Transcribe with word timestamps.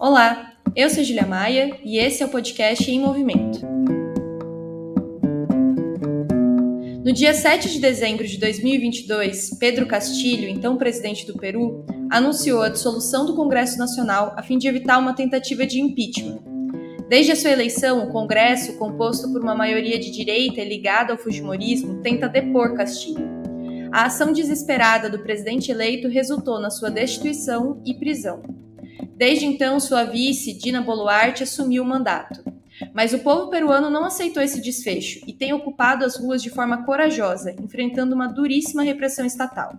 Olá, 0.00 0.54
eu 0.74 0.88
sou 0.88 1.04
Julia 1.04 1.26
Maia 1.26 1.78
e 1.84 1.98
esse 1.98 2.22
é 2.22 2.26
o 2.26 2.30
podcast 2.30 2.90
Em 2.90 2.98
Movimento. 2.98 3.60
No 7.04 7.12
dia 7.12 7.34
7 7.34 7.68
de 7.68 7.78
dezembro 7.78 8.26
de 8.26 8.38
2022, 8.38 9.58
Pedro 9.58 9.86
Castilho, 9.86 10.48
então 10.48 10.78
presidente 10.78 11.26
do 11.26 11.34
Peru, 11.34 11.84
anunciou 12.10 12.62
a 12.62 12.70
dissolução 12.70 13.26
do 13.26 13.36
Congresso 13.36 13.76
Nacional 13.76 14.32
a 14.38 14.42
fim 14.42 14.56
de 14.56 14.66
evitar 14.66 14.96
uma 14.96 15.12
tentativa 15.12 15.66
de 15.66 15.82
impeachment. 15.82 16.40
Desde 17.06 17.32
a 17.32 17.36
sua 17.36 17.50
eleição, 17.50 18.02
o 18.02 18.10
Congresso, 18.10 18.78
composto 18.78 19.30
por 19.30 19.42
uma 19.42 19.54
maioria 19.54 19.98
de 19.98 20.10
direita 20.10 20.62
e 20.62 20.68
ligada 20.68 21.12
ao 21.12 21.18
Fujimorismo, 21.18 22.00
tenta 22.00 22.26
depor 22.26 22.74
Castilho. 22.74 23.28
A 23.92 24.06
ação 24.06 24.32
desesperada 24.32 25.10
do 25.10 25.18
presidente 25.18 25.70
eleito 25.70 26.08
resultou 26.08 26.58
na 26.58 26.70
sua 26.70 26.90
destituição 26.90 27.82
e 27.84 27.92
prisão. 27.92 28.69
Desde 29.20 29.44
então, 29.44 29.78
sua 29.78 30.02
vice, 30.02 30.54
Dina 30.54 30.80
Boluarte, 30.80 31.42
assumiu 31.42 31.82
o 31.82 31.86
mandato. 31.86 32.42
Mas 32.94 33.12
o 33.12 33.18
povo 33.18 33.50
peruano 33.50 33.90
não 33.90 34.06
aceitou 34.06 34.42
esse 34.42 34.62
desfecho 34.62 35.20
e 35.26 35.34
tem 35.34 35.52
ocupado 35.52 36.06
as 36.06 36.16
ruas 36.16 36.42
de 36.42 36.48
forma 36.48 36.86
corajosa, 36.86 37.54
enfrentando 37.62 38.14
uma 38.14 38.26
duríssima 38.26 38.82
repressão 38.82 39.26
estatal. 39.26 39.74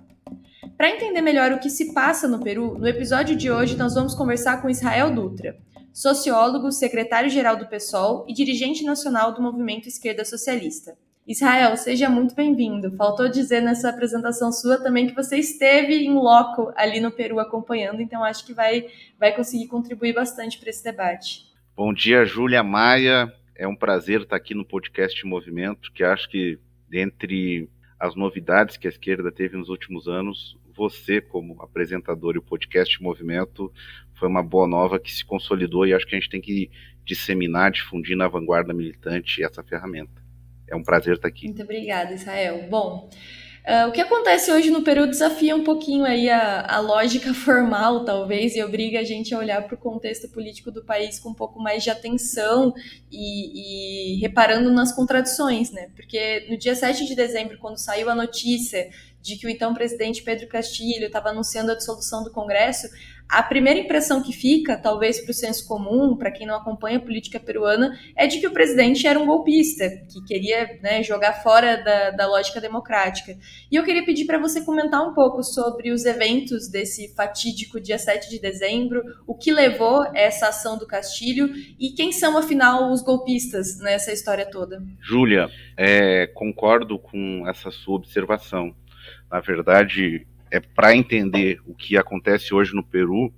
Para 0.77 0.91
entender 0.91 1.21
melhor 1.21 1.53
o 1.53 1.59
que 1.59 1.71
se 1.71 1.91
passa 1.91 2.27
no 2.27 2.39
Peru, 2.39 2.77
no 2.77 2.88
episódio 2.88 3.35
de 3.35 3.49
hoje 3.49 3.75
nós 3.75 3.95
vamos 3.95 4.13
conversar 4.13 4.62
com 4.62 4.70
Israel 4.70 5.12
Dutra, 5.12 5.57
sociólogo, 5.91 6.71
secretário-geral 6.71 7.57
do 7.57 7.65
PSOL 7.65 8.27
e 8.29 8.35
dirigente 8.35 8.84
nacional 8.84 9.34
do 9.34 9.41
Movimento 9.41 9.87
Esquerda 9.87 10.23
Socialista. 10.23 10.95
Israel, 11.27 11.77
seja 11.77 12.09
muito 12.09 12.34
bem-vindo. 12.34 12.95
Faltou 12.98 13.29
dizer 13.29 13.62
nessa 13.62 13.89
apresentação 13.89 14.52
sua 14.52 14.81
também 14.81 15.07
que 15.07 15.16
você 15.16 15.38
esteve 15.38 15.93
em 15.93 16.13
loco 16.13 16.73
ali 16.75 16.99
no 16.99 17.12
Peru 17.12 17.39
acompanhando, 17.39 18.02
então 18.02 18.23
acho 18.23 18.45
que 18.45 18.53
vai, 18.53 18.88
vai 19.20 19.34
conseguir 19.35 19.67
contribuir 19.67 20.13
bastante 20.13 20.59
para 20.59 20.70
esse 20.70 20.84
debate. 20.84 21.45
Bom 21.76 21.93
dia, 21.93 22.26
Júlia 22.26 22.63
Maia. 22.63 23.32
É 23.55 23.68
um 23.68 23.76
prazer 23.76 24.21
estar 24.21 24.35
aqui 24.35 24.55
no 24.55 24.65
podcast 24.65 25.23
Movimento, 25.26 25.91
que 25.93 26.04
acho 26.04 26.27
que 26.27 26.57
dentre 26.90 27.70
as 27.99 28.15
novidades 28.15 28.76
que 28.76 28.88
a 28.88 28.90
esquerda 28.90 29.32
teve 29.32 29.55
nos 29.55 29.70
últimos 29.70 30.07
anos, 30.07 30.57
você, 30.76 31.21
como 31.21 31.62
apresentador 31.62 32.34
e 32.35 32.40
o 32.40 32.43
podcast 32.43 33.01
Movimento, 33.01 33.71
foi 34.15 34.27
uma 34.27 34.41
boa 34.41 34.67
nova 34.67 34.99
que 34.99 35.12
se 35.12 35.23
consolidou 35.23 35.85
e 35.85 35.93
acho 35.93 36.07
que 36.07 36.15
a 36.15 36.20
gente 36.20 36.29
tem 36.29 36.41
que 36.41 36.71
disseminar, 37.05 37.71
difundir 37.71 38.17
na 38.17 38.27
vanguarda 38.27 38.73
militante 38.73 39.43
essa 39.43 39.63
ferramenta. 39.63 40.21
É 40.71 40.75
um 40.75 40.83
prazer 40.83 41.15
estar 41.15 41.27
aqui. 41.27 41.47
Muito 41.47 41.63
obrigada, 41.63 42.13
Israel. 42.13 42.65
Bom, 42.69 43.09
uh, 43.67 43.89
o 43.89 43.91
que 43.91 43.99
acontece 43.99 44.49
hoje 44.49 44.71
no 44.71 44.83
Peru 44.83 45.05
desafia 45.05 45.53
um 45.53 45.65
pouquinho 45.65 46.05
aí 46.05 46.29
a, 46.29 46.65
a 46.65 46.79
lógica 46.79 47.33
formal, 47.35 48.05
talvez, 48.05 48.55
e 48.55 48.63
obriga 48.63 49.01
a 49.01 49.03
gente 49.03 49.35
a 49.35 49.37
olhar 49.37 49.61
para 49.67 49.75
o 49.75 49.77
contexto 49.77 50.29
político 50.29 50.71
do 50.71 50.85
país 50.85 51.19
com 51.19 51.31
um 51.31 51.33
pouco 51.33 51.61
mais 51.61 51.83
de 51.83 51.89
atenção 51.89 52.73
e, 53.11 54.15
e 54.15 54.19
reparando 54.21 54.71
nas 54.71 54.95
contradições, 54.95 55.71
né? 55.71 55.89
Porque 55.93 56.47
no 56.49 56.57
dia 56.57 56.73
7 56.73 57.05
de 57.05 57.15
dezembro, 57.15 57.57
quando 57.59 57.77
saiu 57.77 58.09
a 58.09 58.15
notícia 58.15 58.89
de 59.21 59.35
que 59.35 59.45
o 59.45 59.49
então 59.49 59.73
presidente 59.73 60.23
Pedro 60.23 60.47
Castilho 60.47 61.05
estava 61.05 61.29
anunciando 61.29 61.71
a 61.71 61.75
dissolução 61.75 62.23
do 62.23 62.31
Congresso, 62.31 62.87
a 63.32 63.41
primeira 63.41 63.79
impressão 63.79 64.22
que 64.22 64.34
fica, 64.34 64.75
talvez 64.75 65.22
para 65.22 65.31
o 65.31 65.34
senso 65.34 65.66
comum, 65.66 66.18
para 66.18 66.29
quem 66.29 66.46
não 66.46 66.57
acompanha 66.57 66.97
a 66.97 67.01
política 67.01 67.40
peruana, 67.40 67.97
é 68.13 68.28
de 68.28 68.41
que 68.41 68.47
o 68.47 68.51
presidente 68.51 69.07
era 69.07 69.18
um 69.18 69.25
golpista, 69.25 69.90
que 70.12 70.22
queria 70.25 70.78
né, 70.84 71.01
jogar 71.01 71.41
fora 71.41 71.78
da, 71.78 72.12
da 72.12 72.28
lógica 72.28 72.59
democrática. 72.59 73.38
E 73.72 73.75
eu 73.78 73.85
queria 73.85 74.03
pedir 74.03 74.25
para 74.25 74.38
você 74.38 74.66
comentar 74.66 75.01
um 75.01 75.13
pouco 75.13 75.41
sobre 75.44 75.91
os 75.91 76.03
eventos 76.03 76.68
desse 76.68 77.16
fatídico 77.16 77.79
dia 77.79 77.97
7 77.97 78.29
de 78.29 78.38
dezembro, 78.38 79.01
o 79.25 79.34
que 79.34 79.50
levou 79.50 80.03
essa 80.13 80.50
ação 80.50 80.78
do 80.78 80.85
Castilho 80.85 81.50
e 81.79 81.91
quem 81.91 82.12
são, 82.12 82.38
afinal, 82.38 82.91
os 82.91 83.01
golpistas 83.01 83.79
nessa 83.79 84.12
história 84.12 84.45
toda. 84.45 84.84
Júlia, 85.01 85.50
é, 85.78 86.28
concordo 86.28 87.00
com 87.00 87.47
essa 87.47 87.72
sua 87.72 87.95
observação. 87.95 88.75
Na 89.31 89.39
verdade, 89.39 90.28
é 90.51 90.59
para 90.59 90.95
entender 90.95 91.62
o 91.66 91.73
que 91.73 91.97
acontece 91.97 92.53
hoje 92.53 92.75
no 92.75 92.84
Peru, 92.84 93.34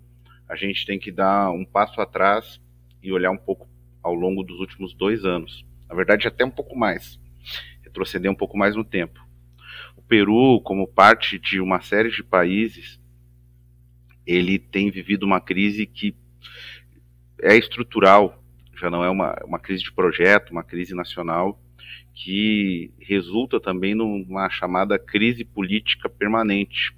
a 0.50 0.56
gente 0.56 0.85
tem 0.85 1.00
que 1.00 1.12
dar 1.12 1.51
um 1.51 1.63
passo 1.63 2.01
atrás 2.01 2.59
e 3.01 3.12
olhar 3.13 3.31
um 3.31 3.38
pouco 3.38 3.69
ao 4.01 4.16
longo 4.16 4.44
dos 4.44 4.59
últimos 4.59 4.94
dois 4.94 5.23
anos. 5.23 5.63
Na 5.88 5.96
verdade, 5.96 6.28
até 6.28 6.44
um 6.44 6.50
pouco 6.50 6.75
mais, 6.75 7.19
retroceder 7.84 8.29
um 8.29 8.35
pouco 8.35 8.57
mais 8.57 8.75
no 8.75 8.84
tempo. 8.84 9.19
O 9.96 10.02
Peru, 10.02 10.59
como 10.62 10.88
parte 10.88 11.38
de 11.38 11.62
uma 11.62 11.81
série 11.81 12.09
de 12.09 12.23
países, 12.23 13.00
ele 14.25 14.57
tem 14.57 14.90
vivido 14.90 15.23
uma 15.23 15.40
crise 15.40 15.85
que 15.85 16.16
é 17.41 17.56
estrutural, 17.56 18.44
já 18.75 18.90
não 18.90 19.03
é 19.03 19.09
uma, 19.09 19.35
uma 19.46 19.59
crise 19.59 19.84
de 19.84 19.91
projeto, 19.91 20.52
uma 20.52 20.63
crise 20.63 20.96
nacional, 20.96 21.62
que 22.13 22.91
resulta 23.00 23.59
também 23.59 23.94
numa 23.94 24.50
chamada 24.50 24.97
crise 24.97 25.46
política 25.46 26.09
permanente. 26.09 26.96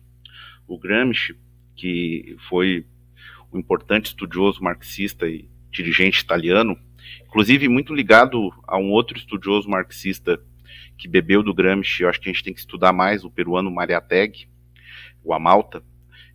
O 0.68 0.78
Gramsci, 0.78 1.36
que 1.76 2.36
foi 2.50 2.86
um 3.52 3.60
importante 3.60 4.08
estudioso 4.08 4.62
marxista 4.64 5.28
e 5.28 5.48
dirigente 5.72 6.22
italiano, 6.22 6.78
inclusive 7.26 7.68
muito 7.68 7.94
ligado 7.94 8.52
a 8.68 8.78
um 8.78 8.92
outro 8.92 9.18
estudioso 9.18 9.70
marxista 9.70 10.40
que 10.98 11.08
bebeu 11.08 11.44
do 11.44 11.54
Gramsci, 11.54 12.04
eu 12.04 12.10
acho 12.10 12.20
que 12.20 12.30
a 12.30 12.34
gente 12.34 12.44
tem 12.44 12.54
que 12.54 12.60
estudar 12.60 12.94
mais, 12.94 13.24
o 13.24 13.30
peruano 13.30 13.70
Mariátegui, 13.70 14.48
o 15.24 15.34
Amalta, 15.34 15.84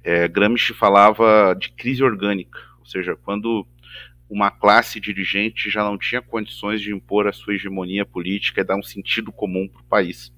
é, 0.03 0.29
Gramsci 0.29 0.73
falava 0.73 1.55
de 1.59 1.71
crise 1.73 2.03
orgânica, 2.03 2.59
ou 2.79 2.87
seja, 2.87 3.17
quando 3.17 3.67
uma 4.29 4.51
classe 4.51 5.01
dirigente 5.01 5.69
já 5.69 5.83
não 5.83 5.99
tinha 5.99 6.23
condições 6.23 6.81
de 6.81 6.93
impor 6.93 7.27
a 7.27 7.33
sua 7.33 7.55
hegemonia 7.55 8.07
política 8.07 8.61
e 8.61 8.65
dar 8.65 8.77
um 8.77 8.83
sentido 8.83 9.33
comum 9.33 9.67
para 9.69 9.81
o 9.81 9.85
país. 9.85 10.33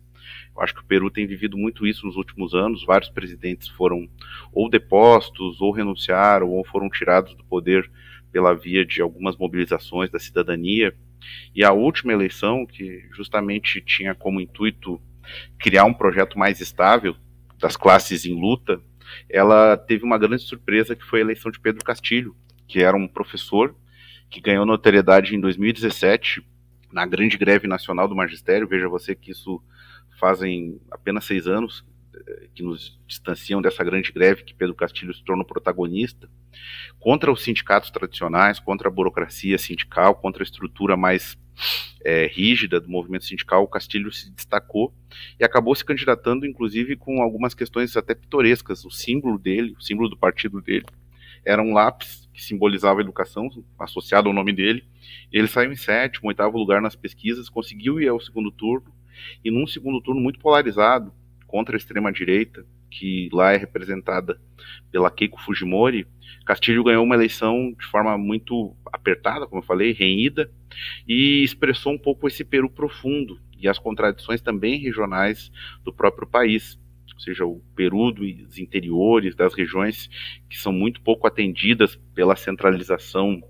Eu 0.54 0.62
acho 0.62 0.74
que 0.74 0.80
o 0.80 0.84
Peru 0.84 1.10
tem 1.10 1.26
vivido 1.26 1.56
muito 1.56 1.86
isso 1.86 2.06
nos 2.06 2.16
últimos 2.16 2.54
anos. 2.54 2.84
Vários 2.84 3.10
presidentes 3.10 3.68
foram 3.68 4.08
ou 4.52 4.68
depostos, 4.68 5.60
ou 5.60 5.72
renunciaram, 5.72 6.50
ou 6.50 6.64
foram 6.64 6.88
tirados 6.88 7.34
do 7.34 7.44
poder 7.44 7.90
pela 8.30 8.54
via 8.54 8.84
de 8.84 9.02
algumas 9.02 9.36
mobilizações 9.36 10.10
da 10.10 10.18
cidadania. 10.18 10.94
E 11.54 11.64
a 11.64 11.72
última 11.72 12.12
eleição, 12.12 12.66
que 12.66 13.04
justamente 13.12 13.80
tinha 13.80 14.14
como 14.14 14.40
intuito 14.40 15.00
criar 15.58 15.84
um 15.84 15.94
projeto 15.94 16.38
mais 16.38 16.60
estável 16.60 17.14
das 17.58 17.76
classes 17.76 18.24
em 18.24 18.34
luta, 18.34 18.80
ela 19.28 19.76
teve 19.76 20.04
uma 20.04 20.18
grande 20.18 20.42
surpresa 20.42 20.96
que 20.96 21.04
foi 21.04 21.20
a 21.20 21.22
eleição 21.22 21.50
de 21.50 21.60
Pedro 21.60 21.84
Castilho, 21.84 22.34
que 22.66 22.82
era 22.82 22.96
um 22.96 23.06
professor 23.06 23.74
que 24.30 24.40
ganhou 24.40 24.64
notoriedade 24.64 25.36
em 25.36 25.40
2017 25.40 26.42
na 26.90 27.06
grande 27.06 27.36
greve 27.36 27.66
nacional 27.66 28.08
do 28.08 28.16
magistério. 28.16 28.66
Veja 28.66 28.88
você 28.88 29.14
que 29.14 29.30
isso 29.30 29.62
fazem 30.22 30.80
apenas 30.88 31.24
seis 31.24 31.48
anos 31.48 31.84
eh, 32.14 32.48
que 32.54 32.62
nos 32.62 32.96
distanciam 33.08 33.60
dessa 33.60 33.82
grande 33.82 34.12
greve 34.12 34.44
que 34.44 34.54
Pedro 34.54 34.72
Castilho 34.72 35.12
se 35.12 35.24
tornou 35.24 35.44
protagonista, 35.44 36.30
contra 37.00 37.32
os 37.32 37.42
sindicatos 37.42 37.90
tradicionais, 37.90 38.60
contra 38.60 38.86
a 38.86 38.92
burocracia 38.92 39.58
sindical, 39.58 40.14
contra 40.14 40.44
a 40.44 40.44
estrutura 40.44 40.96
mais 40.96 41.36
é, 42.04 42.28
rígida 42.28 42.80
do 42.80 42.88
movimento 42.88 43.24
sindical, 43.24 43.64
o 43.64 43.68
Castilho 43.68 44.12
se 44.12 44.30
destacou 44.30 44.94
e 45.40 45.44
acabou 45.44 45.74
se 45.74 45.84
candidatando, 45.84 46.46
inclusive, 46.46 46.94
com 46.94 47.20
algumas 47.20 47.52
questões 47.52 47.96
até 47.96 48.14
pitorescas. 48.14 48.84
O 48.84 48.92
símbolo 48.92 49.36
dele, 49.36 49.74
o 49.76 49.82
símbolo 49.82 50.08
do 50.08 50.16
partido 50.16 50.62
dele, 50.62 50.86
era 51.44 51.60
um 51.60 51.74
lápis 51.74 52.28
que 52.32 52.40
simbolizava 52.40 53.00
a 53.00 53.02
educação, 53.02 53.50
associado 53.76 54.28
ao 54.28 54.34
nome 54.34 54.52
dele. 54.52 54.84
Ele 55.32 55.48
saiu 55.48 55.72
em 55.72 55.76
sétimo, 55.76 56.28
oitavo 56.28 56.56
lugar 56.56 56.80
nas 56.80 56.94
pesquisas, 56.94 57.48
conseguiu 57.48 58.00
ir 58.00 58.06
ao 58.08 58.20
segundo 58.20 58.52
turno, 58.52 58.92
e 59.44 59.50
num 59.50 59.66
segundo 59.66 60.00
turno 60.00 60.20
muito 60.20 60.38
polarizado 60.38 61.12
contra 61.46 61.76
a 61.76 61.78
extrema-direita, 61.78 62.64
que 62.90 63.28
lá 63.32 63.52
é 63.52 63.56
representada 63.56 64.40
pela 64.90 65.10
Keiko 65.10 65.40
Fujimori, 65.40 66.06
Castilho 66.44 66.84
ganhou 66.84 67.04
uma 67.04 67.14
eleição 67.14 67.74
de 67.78 67.86
forma 67.86 68.18
muito 68.18 68.76
apertada, 68.92 69.46
como 69.46 69.62
eu 69.62 69.66
falei, 69.66 69.92
renhida, 69.92 70.50
e 71.06 71.42
expressou 71.42 71.92
um 71.92 71.98
pouco 71.98 72.26
esse 72.26 72.44
Peru 72.44 72.68
profundo 72.68 73.40
e 73.58 73.68
as 73.68 73.78
contradições 73.78 74.40
também 74.40 74.78
regionais 74.78 75.50
do 75.84 75.92
próprio 75.92 76.26
país 76.26 76.78
seja, 77.22 77.46
o 77.46 77.60
Peru 77.74 78.10
dos 78.10 78.58
interiores, 78.58 79.34
das 79.34 79.54
regiões 79.54 80.08
que 80.48 80.58
são 80.58 80.72
muito 80.72 81.00
pouco 81.00 81.26
atendidas 81.26 81.96
pela 82.14 82.36
centralização 82.36 83.42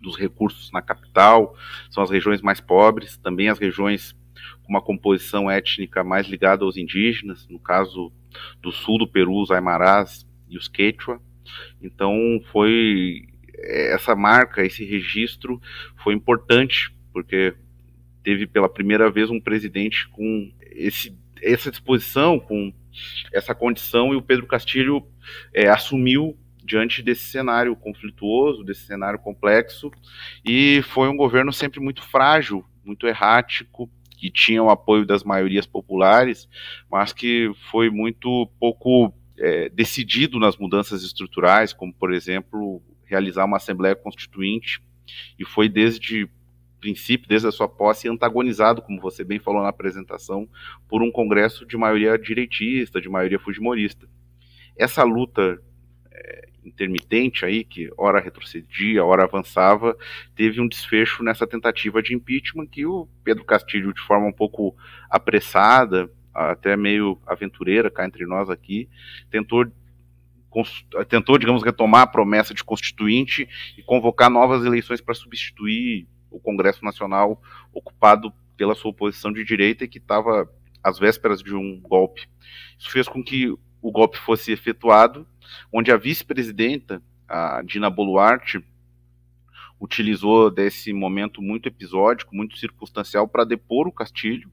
dos 0.00 0.16
recursos 0.16 0.70
na 0.72 0.80
capital, 0.80 1.54
são 1.90 2.02
as 2.02 2.10
regiões 2.10 2.40
mais 2.40 2.60
pobres, 2.60 3.16
também 3.18 3.48
as 3.48 3.58
regiões 3.58 4.16
uma 4.68 4.82
composição 4.82 5.50
étnica 5.50 6.02
mais 6.02 6.26
ligada 6.26 6.64
aos 6.64 6.76
indígenas, 6.76 7.46
no 7.48 7.58
caso 7.58 8.12
do 8.60 8.72
sul 8.72 8.98
do 8.98 9.08
Peru, 9.08 9.40
os 9.40 9.50
Aimarás 9.50 10.26
e 10.48 10.56
os 10.56 10.68
Quechua. 10.68 11.20
Então 11.80 12.40
foi 12.52 13.22
essa 13.58 14.14
marca, 14.14 14.64
esse 14.64 14.84
registro 14.84 15.60
foi 16.02 16.14
importante, 16.14 16.94
porque 17.12 17.54
teve 18.22 18.46
pela 18.46 18.68
primeira 18.68 19.10
vez 19.10 19.30
um 19.30 19.40
presidente 19.40 20.08
com 20.08 20.52
esse, 20.72 21.16
essa 21.40 21.70
disposição, 21.70 22.38
com 22.38 22.72
essa 23.32 23.54
condição 23.54 24.12
e 24.12 24.16
o 24.16 24.22
Pedro 24.22 24.46
Castilho 24.46 25.06
é, 25.52 25.68
assumiu 25.68 26.36
diante 26.64 27.02
desse 27.02 27.26
cenário 27.26 27.76
conflituoso, 27.76 28.64
desse 28.64 28.86
cenário 28.86 29.18
complexo, 29.20 29.90
e 30.44 30.82
foi 30.82 31.08
um 31.08 31.16
governo 31.16 31.52
sempre 31.52 31.78
muito 31.78 32.02
frágil, 32.02 32.64
muito 32.84 33.06
errático, 33.06 33.88
que 34.16 34.30
tinha 34.30 34.62
o 34.62 34.70
apoio 34.70 35.04
das 35.04 35.22
maiorias 35.22 35.66
populares, 35.66 36.48
mas 36.90 37.12
que 37.12 37.52
foi 37.70 37.90
muito 37.90 38.50
pouco 38.58 39.12
é, 39.38 39.68
decidido 39.68 40.38
nas 40.38 40.56
mudanças 40.56 41.02
estruturais, 41.02 41.72
como, 41.72 41.92
por 41.92 42.12
exemplo, 42.12 42.82
realizar 43.04 43.44
uma 43.44 43.58
Assembleia 43.58 43.94
Constituinte, 43.94 44.82
e 45.38 45.44
foi 45.44 45.68
desde 45.68 46.28
princípio, 46.80 47.28
desde 47.28 47.48
a 47.48 47.52
sua 47.52 47.68
posse, 47.68 48.08
antagonizado, 48.08 48.82
como 48.82 49.00
você 49.00 49.24
bem 49.24 49.38
falou 49.38 49.62
na 49.62 49.68
apresentação, 49.68 50.48
por 50.88 51.02
um 51.02 51.10
Congresso 51.10 51.66
de 51.66 51.76
maioria 51.76 52.18
direitista, 52.18 53.00
de 53.00 53.08
maioria 53.08 53.38
fujimorista. 53.38 54.08
Essa 54.76 55.02
luta 55.02 55.60
intermitente 56.66 57.44
aí, 57.44 57.64
que 57.64 57.90
ora 57.96 58.20
retrocedia, 58.20 59.04
ora 59.04 59.24
avançava, 59.24 59.96
teve 60.34 60.60
um 60.60 60.68
desfecho 60.68 61.22
nessa 61.22 61.46
tentativa 61.46 62.02
de 62.02 62.14
impeachment 62.14 62.66
que 62.66 62.84
o 62.84 63.08
Pedro 63.22 63.44
Castilho, 63.44 63.94
de 63.94 64.00
forma 64.00 64.26
um 64.26 64.32
pouco 64.32 64.76
apressada, 65.08 66.10
até 66.34 66.76
meio 66.76 67.18
aventureira 67.26 67.90
cá 67.90 68.04
entre 68.04 68.26
nós 68.26 68.50
aqui, 68.50 68.88
tentou 69.30 69.66
tentou, 71.10 71.36
digamos, 71.36 71.62
retomar 71.62 72.02
a 72.02 72.06
promessa 72.06 72.54
de 72.54 72.64
constituinte 72.64 73.46
e 73.76 73.82
convocar 73.82 74.30
novas 74.30 74.64
eleições 74.64 75.02
para 75.02 75.14
substituir 75.14 76.08
o 76.30 76.40
Congresso 76.40 76.82
Nacional 76.82 77.42
ocupado 77.74 78.32
pela 78.56 78.74
sua 78.74 78.90
oposição 78.90 79.30
de 79.30 79.44
direita 79.44 79.84
e 79.84 79.88
que 79.88 79.98
estava 79.98 80.48
às 80.82 80.98
vésperas 80.98 81.42
de 81.42 81.54
um 81.54 81.78
golpe. 81.80 82.26
Isso 82.78 82.90
fez 82.90 83.06
com 83.06 83.22
que 83.22 83.50
o 83.82 83.92
golpe 83.92 84.18
fosse 84.18 84.50
efetuado, 84.50 85.26
onde 85.72 85.90
a 85.92 85.96
vice-presidenta, 85.96 87.02
a 87.28 87.62
Dina 87.62 87.90
Boluarte, 87.90 88.64
utilizou 89.80 90.50
desse 90.50 90.92
momento 90.92 91.42
muito 91.42 91.68
episódico, 91.68 92.34
muito 92.34 92.56
circunstancial, 92.56 93.28
para 93.28 93.44
depor 93.44 93.86
o 93.86 93.92
Castilho, 93.92 94.50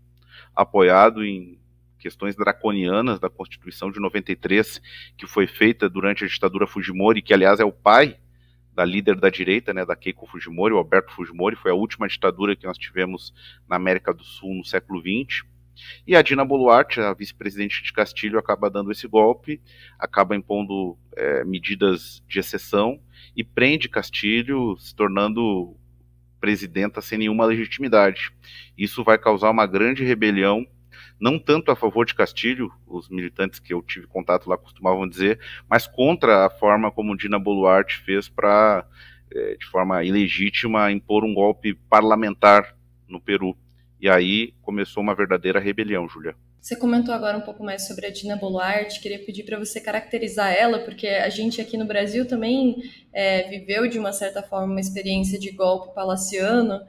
apoiado 0.55 1.23
em 1.23 1.57
questões 1.97 2.35
draconianas 2.35 3.19
da 3.19 3.29
Constituição 3.29 3.89
de 3.89 3.99
93, 3.99 4.81
que 5.17 5.25
foi 5.25 5.47
feita 5.47 5.89
durante 5.89 6.25
a 6.25 6.27
ditadura 6.27 6.67
Fujimori, 6.67 7.21
que 7.21 7.33
aliás 7.33 7.61
é 7.61 7.65
o 7.65 7.71
pai 7.71 8.17
da 8.75 8.83
líder 8.83 9.15
da 9.15 9.29
direita, 9.29 9.73
né, 9.73 9.85
da 9.85 9.95
Keiko 9.95 10.27
Fujimori, 10.27 10.73
o 10.73 10.77
Alberto 10.77 11.13
Fujimori, 11.13 11.55
foi 11.55 11.71
a 11.71 11.75
última 11.75 12.07
ditadura 12.07 12.55
que 12.55 12.65
nós 12.65 12.77
tivemos 12.77 13.33
na 13.69 13.75
América 13.75 14.13
do 14.13 14.23
Sul 14.23 14.53
no 14.53 14.65
século 14.65 14.99
XX. 14.99 15.45
E 16.05 16.15
a 16.15 16.21
Dina 16.21 16.45
Boluarte, 16.45 16.99
a 16.99 17.13
vice-presidente 17.13 17.83
de 17.83 17.91
Castilho, 17.93 18.39
acaba 18.39 18.69
dando 18.69 18.91
esse 18.91 19.07
golpe, 19.07 19.61
acaba 19.97 20.35
impondo 20.35 20.97
é, 21.15 21.43
medidas 21.43 22.23
de 22.27 22.39
exceção 22.39 22.99
e 23.35 23.43
prende 23.43 23.89
Castilho, 23.89 24.77
se 24.77 24.95
tornando 24.95 25.75
presidenta 26.39 27.01
sem 27.01 27.17
nenhuma 27.17 27.45
legitimidade. 27.45 28.31
Isso 28.77 29.03
vai 29.03 29.17
causar 29.17 29.49
uma 29.49 29.65
grande 29.65 30.03
rebelião 30.03 30.67
não 31.19 31.39
tanto 31.39 31.71
a 31.71 31.75
favor 31.75 32.05
de 32.05 32.13
Castilho, 32.13 32.71
os 32.85 33.07
militantes 33.09 33.57
que 33.57 33.73
eu 33.73 33.81
tive 33.81 34.07
contato 34.07 34.49
lá 34.49 34.57
costumavam 34.57 35.07
dizer, 35.07 35.39
mas 35.69 35.87
contra 35.87 36.45
a 36.45 36.49
forma 36.49 36.91
como 36.91 37.15
Dina 37.15 37.39
Boluarte 37.39 37.97
fez 37.99 38.27
para, 38.27 38.85
é, 39.31 39.55
de 39.55 39.65
forma 39.67 40.03
ilegítima, 40.03 40.91
impor 40.91 41.23
um 41.23 41.33
golpe 41.33 41.75
parlamentar 41.89 42.75
no 43.07 43.21
Peru. 43.21 43.57
E 44.03 44.09
aí 44.09 44.53
começou 44.61 45.01
uma 45.01 45.15
verdadeira 45.15 45.61
rebelião, 45.61 46.09
Júlia. 46.09 46.35
Você 46.59 46.75
comentou 46.75 47.13
agora 47.13 47.37
um 47.37 47.41
pouco 47.41 47.63
mais 47.63 47.87
sobre 47.87 48.05
a 48.05 48.09
Dina 48.09 48.35
Boluarte, 48.35 48.99
queria 48.99 49.17
pedir 49.17 49.43
para 49.43 49.57
você 49.57 49.79
caracterizar 49.79 50.51
ela, 50.51 50.79
porque 50.79 51.07
a 51.07 51.29
gente 51.29 51.61
aqui 51.61 51.77
no 51.77 51.85
Brasil 51.85 52.27
também 52.27 52.83
é, 53.13 53.47
viveu 53.47 53.87
de 53.87 53.97
uma 53.97 54.11
certa 54.11 54.43
forma 54.43 54.73
uma 54.73 54.81
experiência 54.81 55.39
de 55.39 55.51
golpe 55.51 55.95
palaciano, 55.95 56.81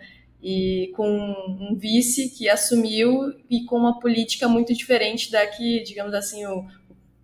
e 0.43 0.93
com 0.97 1.09
um 1.09 1.77
vice 1.77 2.29
que 2.37 2.49
assumiu 2.49 3.33
e 3.49 3.65
com 3.65 3.77
uma 3.77 4.01
política 4.01 4.49
muito 4.49 4.75
diferente 4.75 5.31
da 5.31 5.47
que, 5.47 5.85
digamos 5.85 6.15
assim, 6.15 6.45
o, 6.45 6.67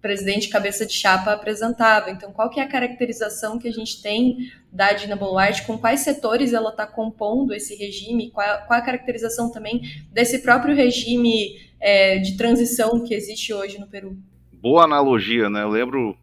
presidente 0.01 0.49
cabeça 0.49 0.87
de 0.87 0.93
chapa 0.93 1.33
apresentava. 1.33 2.11
Então, 2.11 2.33
qual 2.33 2.49
que 2.51 2.61
é 2.61 2.63
a 2.63 2.69
caracterização 2.69 3.59
que 3.59 3.69
a 3.69 3.73
gente 3.73 4.03
tem 4.03 4.51
da 4.73 4.93
Dina 4.93 5.17
Boluarte, 5.17 5.67
com 5.67 5.79
quais 5.79 6.01
setores 6.01 6.53
ela 6.53 6.71
está 6.71 6.87
compondo 6.87 7.53
esse 7.53 7.75
regime, 7.75 8.31
qual, 8.31 8.67
qual, 8.67 8.79
a 8.79 8.83
caracterização 8.83 9.51
também 9.51 9.83
desse 10.11 10.41
próprio 10.41 10.75
regime 10.75 11.61
é, 11.81 12.19
de 12.19 12.37
transição 12.37 13.05
que 13.05 13.15
existe 13.15 13.53
hoje 13.53 13.79
no 13.79 13.87
Peru? 13.87 14.17
Boa 14.53 14.85
analogia, 14.85 15.51
né? 15.51 15.63
Eu 15.63 15.69
lembro 15.69 16.17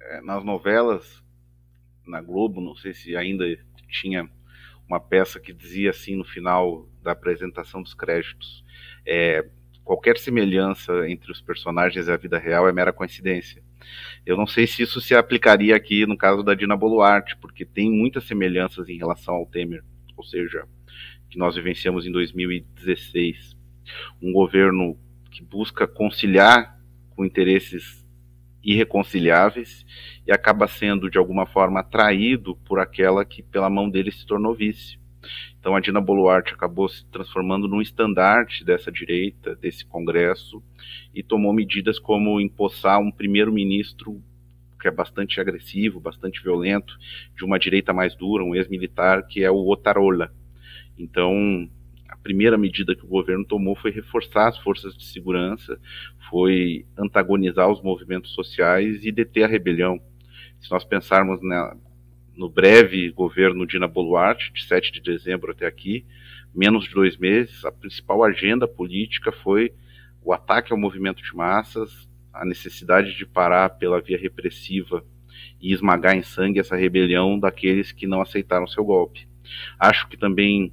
é, 0.00 0.20
nas 0.20 0.44
novelas, 0.44 1.22
na 2.06 2.20
Globo, 2.20 2.60
não 2.60 2.74
sei 2.74 2.94
se 2.94 3.16
ainda 3.16 3.44
tinha 3.88 4.28
uma 4.88 5.00
peça 5.00 5.40
que 5.40 5.52
dizia 5.52 5.90
assim 5.90 6.16
no 6.16 6.24
final 6.24 6.88
da 7.02 7.12
apresentação 7.12 7.82
dos 7.82 7.94
créditos: 7.94 8.64
é, 9.06 9.44
qualquer 9.84 10.16
semelhança 10.18 11.08
entre 11.08 11.30
os 11.30 11.40
personagens 11.40 12.08
e 12.08 12.10
a 12.10 12.16
vida 12.16 12.38
real 12.38 12.68
é 12.68 12.72
mera 12.72 12.92
coincidência. 12.92 13.62
Eu 14.24 14.36
não 14.36 14.46
sei 14.46 14.66
se 14.66 14.82
isso 14.82 15.00
se 15.00 15.14
aplicaria 15.14 15.76
aqui 15.76 16.06
no 16.06 16.16
caso 16.16 16.42
da 16.42 16.54
Dina 16.54 16.76
Boluarte, 16.76 17.36
porque 17.36 17.64
tem 17.64 17.90
muitas 17.90 18.24
semelhanças 18.24 18.88
em 18.88 18.96
relação 18.96 19.34
ao 19.34 19.46
Temer, 19.46 19.84
ou 20.16 20.24
seja, 20.24 20.66
que 21.28 21.38
nós 21.38 21.54
vivenciamos 21.54 22.06
em 22.06 22.12
2016. 22.12 23.56
Um 24.22 24.32
governo 24.32 24.98
que 25.30 25.42
busca 25.42 25.86
conciliar 25.86 26.80
com 27.10 27.24
interesses 27.24 28.04
irreconciliáveis 28.62 29.84
e 30.26 30.32
acaba 30.32 30.66
sendo 30.66 31.10
de 31.10 31.18
alguma 31.18 31.44
forma 31.44 31.80
atraído 31.80 32.56
por 32.64 32.80
aquela 32.80 33.24
que 33.24 33.42
pela 33.42 33.68
mão 33.68 33.90
dele 33.90 34.10
se 34.10 34.24
tornou 34.24 34.54
vice. 34.54 34.98
Então 35.58 35.74
a 35.74 35.80
Dina 35.80 36.00
Boluarte 36.00 36.54
acabou 36.54 36.88
se 36.88 37.04
transformando 37.06 37.68
num 37.68 37.80
estandarte 37.80 38.64
dessa 38.64 38.90
direita, 38.90 39.54
desse 39.56 39.84
Congresso, 39.84 40.62
e 41.14 41.22
tomou 41.22 41.52
medidas 41.52 41.98
como 41.98 42.40
empossar 42.40 43.00
um 43.00 43.10
primeiro-ministro 43.10 44.22
que 44.84 44.88
é 44.88 44.90
bastante 44.90 45.40
agressivo, 45.40 45.98
bastante 45.98 46.42
violento, 46.42 46.94
de 47.34 47.42
uma 47.42 47.58
direita 47.58 47.94
mais 47.94 48.14
dura, 48.14 48.44
um 48.44 48.54
ex-militar, 48.54 49.26
que 49.26 49.42
é 49.42 49.50
o 49.50 49.66
Otarola. 49.66 50.30
Então, 50.98 51.66
a 52.06 52.16
primeira 52.18 52.58
medida 52.58 52.94
que 52.94 53.02
o 53.02 53.08
governo 53.08 53.46
tomou 53.46 53.74
foi 53.74 53.90
reforçar 53.90 54.48
as 54.48 54.58
forças 54.58 54.94
de 54.94 55.06
segurança, 55.06 55.80
foi 56.28 56.84
antagonizar 56.98 57.66
os 57.70 57.82
movimentos 57.82 58.34
sociais 58.34 59.04
e 59.06 59.10
deter 59.10 59.44
a 59.44 59.48
rebelião. 59.48 59.98
Se 60.60 60.70
nós 60.70 60.84
pensarmos 60.84 61.40
na, 61.42 61.74
no 62.36 62.48
breve 62.48 63.10
governo 63.10 63.66
Dina 63.66 63.86
Boluarte, 63.86 64.52
de 64.52 64.64
7 64.64 64.92
de 64.92 65.00
dezembro 65.00 65.52
até 65.52 65.66
aqui, 65.66 66.04
menos 66.54 66.84
de 66.84 66.94
dois 66.94 67.16
meses, 67.16 67.64
a 67.64 67.72
principal 67.72 68.22
agenda 68.22 68.66
política 68.66 69.32
foi 69.32 69.72
o 70.22 70.32
ataque 70.32 70.72
ao 70.72 70.78
movimento 70.78 71.22
de 71.22 71.34
massas, 71.34 72.08
a 72.32 72.44
necessidade 72.44 73.16
de 73.16 73.26
parar 73.26 73.70
pela 73.70 74.00
via 74.00 74.18
repressiva 74.18 75.04
e 75.60 75.72
esmagar 75.72 76.16
em 76.16 76.22
sangue 76.22 76.58
essa 76.58 76.76
rebelião 76.76 77.38
daqueles 77.38 77.92
que 77.92 78.06
não 78.06 78.20
aceitaram 78.20 78.66
seu 78.66 78.84
golpe. 78.84 79.28
Acho 79.78 80.08
que 80.08 80.16
também 80.16 80.72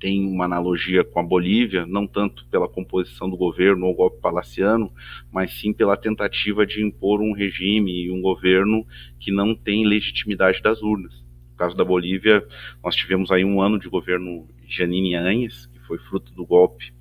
tem 0.00 0.26
uma 0.26 0.46
analogia 0.46 1.04
com 1.04 1.20
a 1.20 1.22
Bolívia, 1.22 1.84
não 1.86 2.06
tanto 2.06 2.46
pela 2.46 2.66
composição 2.66 3.28
do 3.28 3.36
governo 3.36 3.86
ou 3.86 3.94
golpe 3.94 4.18
palaciano, 4.20 4.90
mas 5.30 5.52
sim 5.60 5.74
pela 5.74 5.96
tentativa 5.96 6.66
de 6.66 6.82
impor 6.82 7.20
um 7.20 7.32
regime 7.32 8.06
e 8.06 8.10
um 8.10 8.22
governo 8.22 8.86
que 9.20 9.30
não 9.30 9.54
tem 9.54 9.86
legitimidade 9.86 10.62
das 10.62 10.82
urnas. 10.82 11.12
No 11.50 11.56
caso 11.56 11.76
da 11.76 11.84
Bolívia, 11.84 12.42
nós 12.82 12.96
tivemos 12.96 13.30
aí 13.30 13.44
um 13.44 13.60
ano 13.60 13.78
de 13.78 13.90
governo 13.90 14.48
Janine 14.66 15.16
Áñez, 15.16 15.66
que 15.66 15.78
foi 15.80 15.98
fruto 15.98 16.32
do 16.32 16.46
golpe 16.46 16.94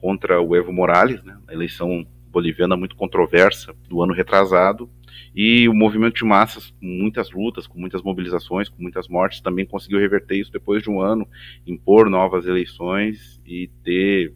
contra 0.00 0.40
o 0.40 0.56
Evo 0.56 0.72
Morales, 0.72 1.22
né, 1.22 1.36
eleição 1.50 2.06
boliviana 2.30 2.76
muito 2.76 2.96
controversa 2.96 3.74
do 3.88 4.02
ano 4.02 4.14
retrasado, 4.14 4.88
e 5.34 5.68
o 5.68 5.74
movimento 5.74 6.16
de 6.16 6.24
massas, 6.24 6.70
com 6.70 6.86
muitas 6.86 7.30
lutas, 7.30 7.66
com 7.66 7.78
muitas 7.78 8.02
mobilizações, 8.02 8.68
com 8.68 8.82
muitas 8.82 9.08
mortes, 9.08 9.40
também 9.40 9.66
conseguiu 9.66 9.98
reverter 9.98 10.36
isso 10.36 10.52
depois 10.52 10.82
de 10.82 10.90
um 10.90 11.00
ano, 11.00 11.26
impor 11.66 12.08
novas 12.08 12.46
eleições 12.46 13.40
e 13.46 13.70
ter 13.84 14.34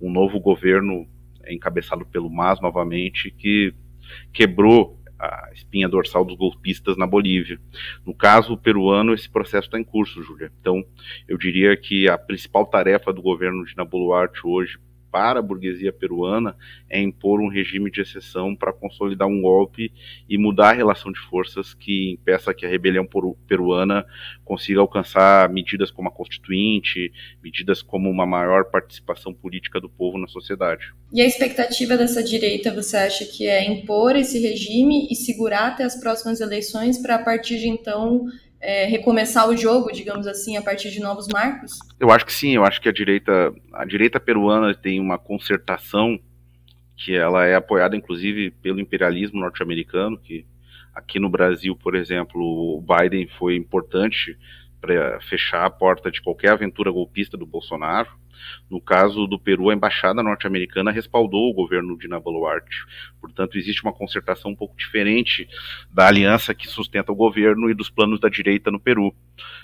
um 0.00 0.10
novo 0.10 0.38
governo 0.40 1.06
encabeçado 1.48 2.04
pelo 2.06 2.30
MAS 2.30 2.60
novamente, 2.60 3.30
que 3.30 3.72
quebrou 4.32 5.00
a 5.18 5.50
espinha 5.54 5.88
dorsal 5.88 6.24
dos 6.24 6.36
golpistas 6.36 6.96
na 6.96 7.06
Bolívia. 7.06 7.58
No 8.04 8.14
caso 8.14 8.56
peruano, 8.56 9.14
esse 9.14 9.28
processo 9.30 9.68
está 9.68 9.78
em 9.78 9.84
curso, 9.84 10.22
Júlia. 10.22 10.52
Então, 10.60 10.84
eu 11.26 11.38
diria 11.38 11.76
que 11.76 12.08
a 12.08 12.18
principal 12.18 12.66
tarefa 12.66 13.12
do 13.12 13.22
governo 13.22 13.64
de 13.64 13.74
Boluarte 13.84 14.40
hoje 14.44 14.78
para 15.16 15.38
a 15.38 15.42
burguesia 15.42 15.94
peruana 15.94 16.54
é 16.90 17.00
impor 17.00 17.40
um 17.40 17.48
regime 17.48 17.90
de 17.90 18.02
exceção 18.02 18.54
para 18.54 18.70
consolidar 18.70 19.26
um 19.26 19.40
golpe 19.40 19.90
e 20.28 20.36
mudar 20.36 20.68
a 20.68 20.74
relação 20.74 21.10
de 21.10 21.18
forças 21.18 21.72
que 21.72 22.12
impeça 22.12 22.52
que 22.52 22.66
a 22.66 22.68
rebelião 22.68 23.08
peruana 23.48 24.04
consiga 24.44 24.80
alcançar 24.80 25.48
medidas 25.48 25.90
como 25.90 26.10
a 26.10 26.12
constituinte, 26.12 27.10
medidas 27.42 27.80
como 27.80 28.10
uma 28.10 28.26
maior 28.26 28.66
participação 28.66 29.32
política 29.32 29.80
do 29.80 29.88
povo 29.88 30.18
na 30.18 30.26
sociedade. 30.26 30.92
E 31.10 31.22
a 31.22 31.26
expectativa 31.26 31.96
dessa 31.96 32.22
direita, 32.22 32.70
você 32.70 32.98
acha 32.98 33.24
que 33.24 33.46
é 33.46 33.64
impor 33.64 34.16
esse 34.16 34.38
regime 34.38 35.08
e 35.10 35.14
segurar 35.14 35.68
até 35.68 35.84
as 35.84 35.98
próximas 35.98 36.42
eleições 36.42 36.98
para 36.98 37.14
a 37.14 37.22
partir 37.22 37.58
de 37.58 37.68
então 37.68 38.26
é, 38.60 38.86
recomeçar 38.86 39.48
o 39.48 39.56
jogo, 39.56 39.92
digamos 39.92 40.26
assim, 40.26 40.56
a 40.56 40.62
partir 40.62 40.90
de 40.90 41.00
novos 41.00 41.28
marcos? 41.28 41.78
Eu 42.00 42.10
acho 42.10 42.24
que 42.24 42.32
sim, 42.32 42.54
eu 42.54 42.64
acho 42.64 42.80
que 42.80 42.88
a 42.88 42.92
direita, 42.92 43.52
a 43.72 43.84
direita 43.84 44.18
peruana 44.18 44.74
tem 44.74 45.00
uma 45.00 45.18
concertação 45.18 46.18
que 46.96 47.14
ela 47.14 47.44
é 47.44 47.54
apoiada 47.54 47.94
inclusive 47.94 48.50
pelo 48.50 48.80
imperialismo 48.80 49.38
norte-americano, 49.38 50.18
que 50.18 50.46
aqui 50.94 51.20
no 51.20 51.28
Brasil, 51.28 51.76
por 51.76 51.94
exemplo, 51.94 52.40
o 52.40 52.80
Biden 52.82 53.28
foi 53.38 53.54
importante 53.54 54.36
para 54.80 55.20
fechar 55.20 55.66
a 55.66 55.70
porta 55.70 56.10
de 56.10 56.22
qualquer 56.22 56.52
aventura 56.52 56.90
golpista 56.90 57.36
do 57.36 57.44
Bolsonaro. 57.44 58.08
No 58.70 58.80
caso 58.80 59.26
do 59.26 59.38
Peru, 59.38 59.70
a 59.70 59.74
embaixada 59.74 60.22
norte-americana 60.22 60.90
respaldou 60.90 61.50
o 61.50 61.54
governo 61.54 61.96
de 61.96 62.08
Boluarte. 62.20 62.84
Portanto, 63.20 63.58
existe 63.58 63.82
uma 63.82 63.92
concertação 63.92 64.50
um 64.50 64.56
pouco 64.56 64.76
diferente 64.76 65.48
da 65.92 66.06
aliança 66.06 66.54
que 66.54 66.66
sustenta 66.66 67.12
o 67.12 67.16
governo 67.16 67.70
e 67.70 67.74
dos 67.74 67.90
planos 67.90 68.20
da 68.20 68.28
direita 68.28 68.70
no 68.70 68.80
Peru. 68.80 69.14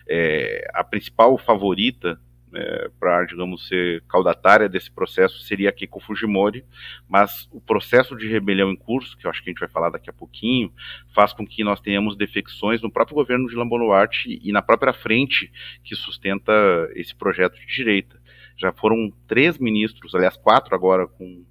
É, 0.09 0.69
a 0.75 0.85
principal 0.85 1.37
favorita 1.39 2.19
é, 2.55 2.91
para, 3.01 3.25
digamos, 3.25 3.67
ser 3.67 4.03
caudatária 4.03 4.69
desse 4.69 4.91
processo 4.91 5.41
seria 5.41 5.71
a 5.71 5.73
Keiko 5.73 6.01
Fujimori, 6.01 6.65
mas 7.09 7.49
o 7.51 7.61
processo 7.61 8.17
de 8.17 8.29
rebelião 8.29 8.71
em 8.71 8.77
curso, 8.77 9.17
que 9.17 9.27
eu 9.27 9.31
acho 9.31 9.43
que 9.43 9.49
a 9.49 9.53
gente 9.53 9.61
vai 9.61 9.69
falar 9.69 9.91
daqui 9.91 10.11
a 10.11 10.13
pouquinho, 10.13 10.73
faz 11.15 11.33
com 11.33 11.47
que 11.47 11.65
nós 11.65 11.81
tenhamos 11.81 12.17
defecções 12.17 12.83
no 12.83 12.91
próprio 12.91 13.15
governo 13.15 13.49
de 13.49 13.57
Lambonuarte 13.57 14.39
e 14.43 14.53
na 14.53 14.63
própria 14.63 14.93
frente 14.93 15.51
que 15.83 15.97
sustenta 15.97 16.53
esse 16.95 17.15
projeto 17.15 17.59
de 17.59 17.67
direita. 17.67 18.21
Já 18.57 18.73
foram 18.73 19.13
três 19.27 19.59
ministros, 19.59 20.15
aliás, 20.15 20.37
quatro 20.37 20.75
agora, 20.75 21.07
com 21.07 21.45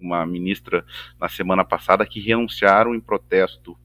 uma 0.00 0.26
ministra 0.26 0.84
na 1.20 1.28
semana 1.28 1.64
passada, 1.64 2.06
que 2.06 2.20
renunciaram 2.20 2.94
em 2.94 3.00
protesto 3.00 3.76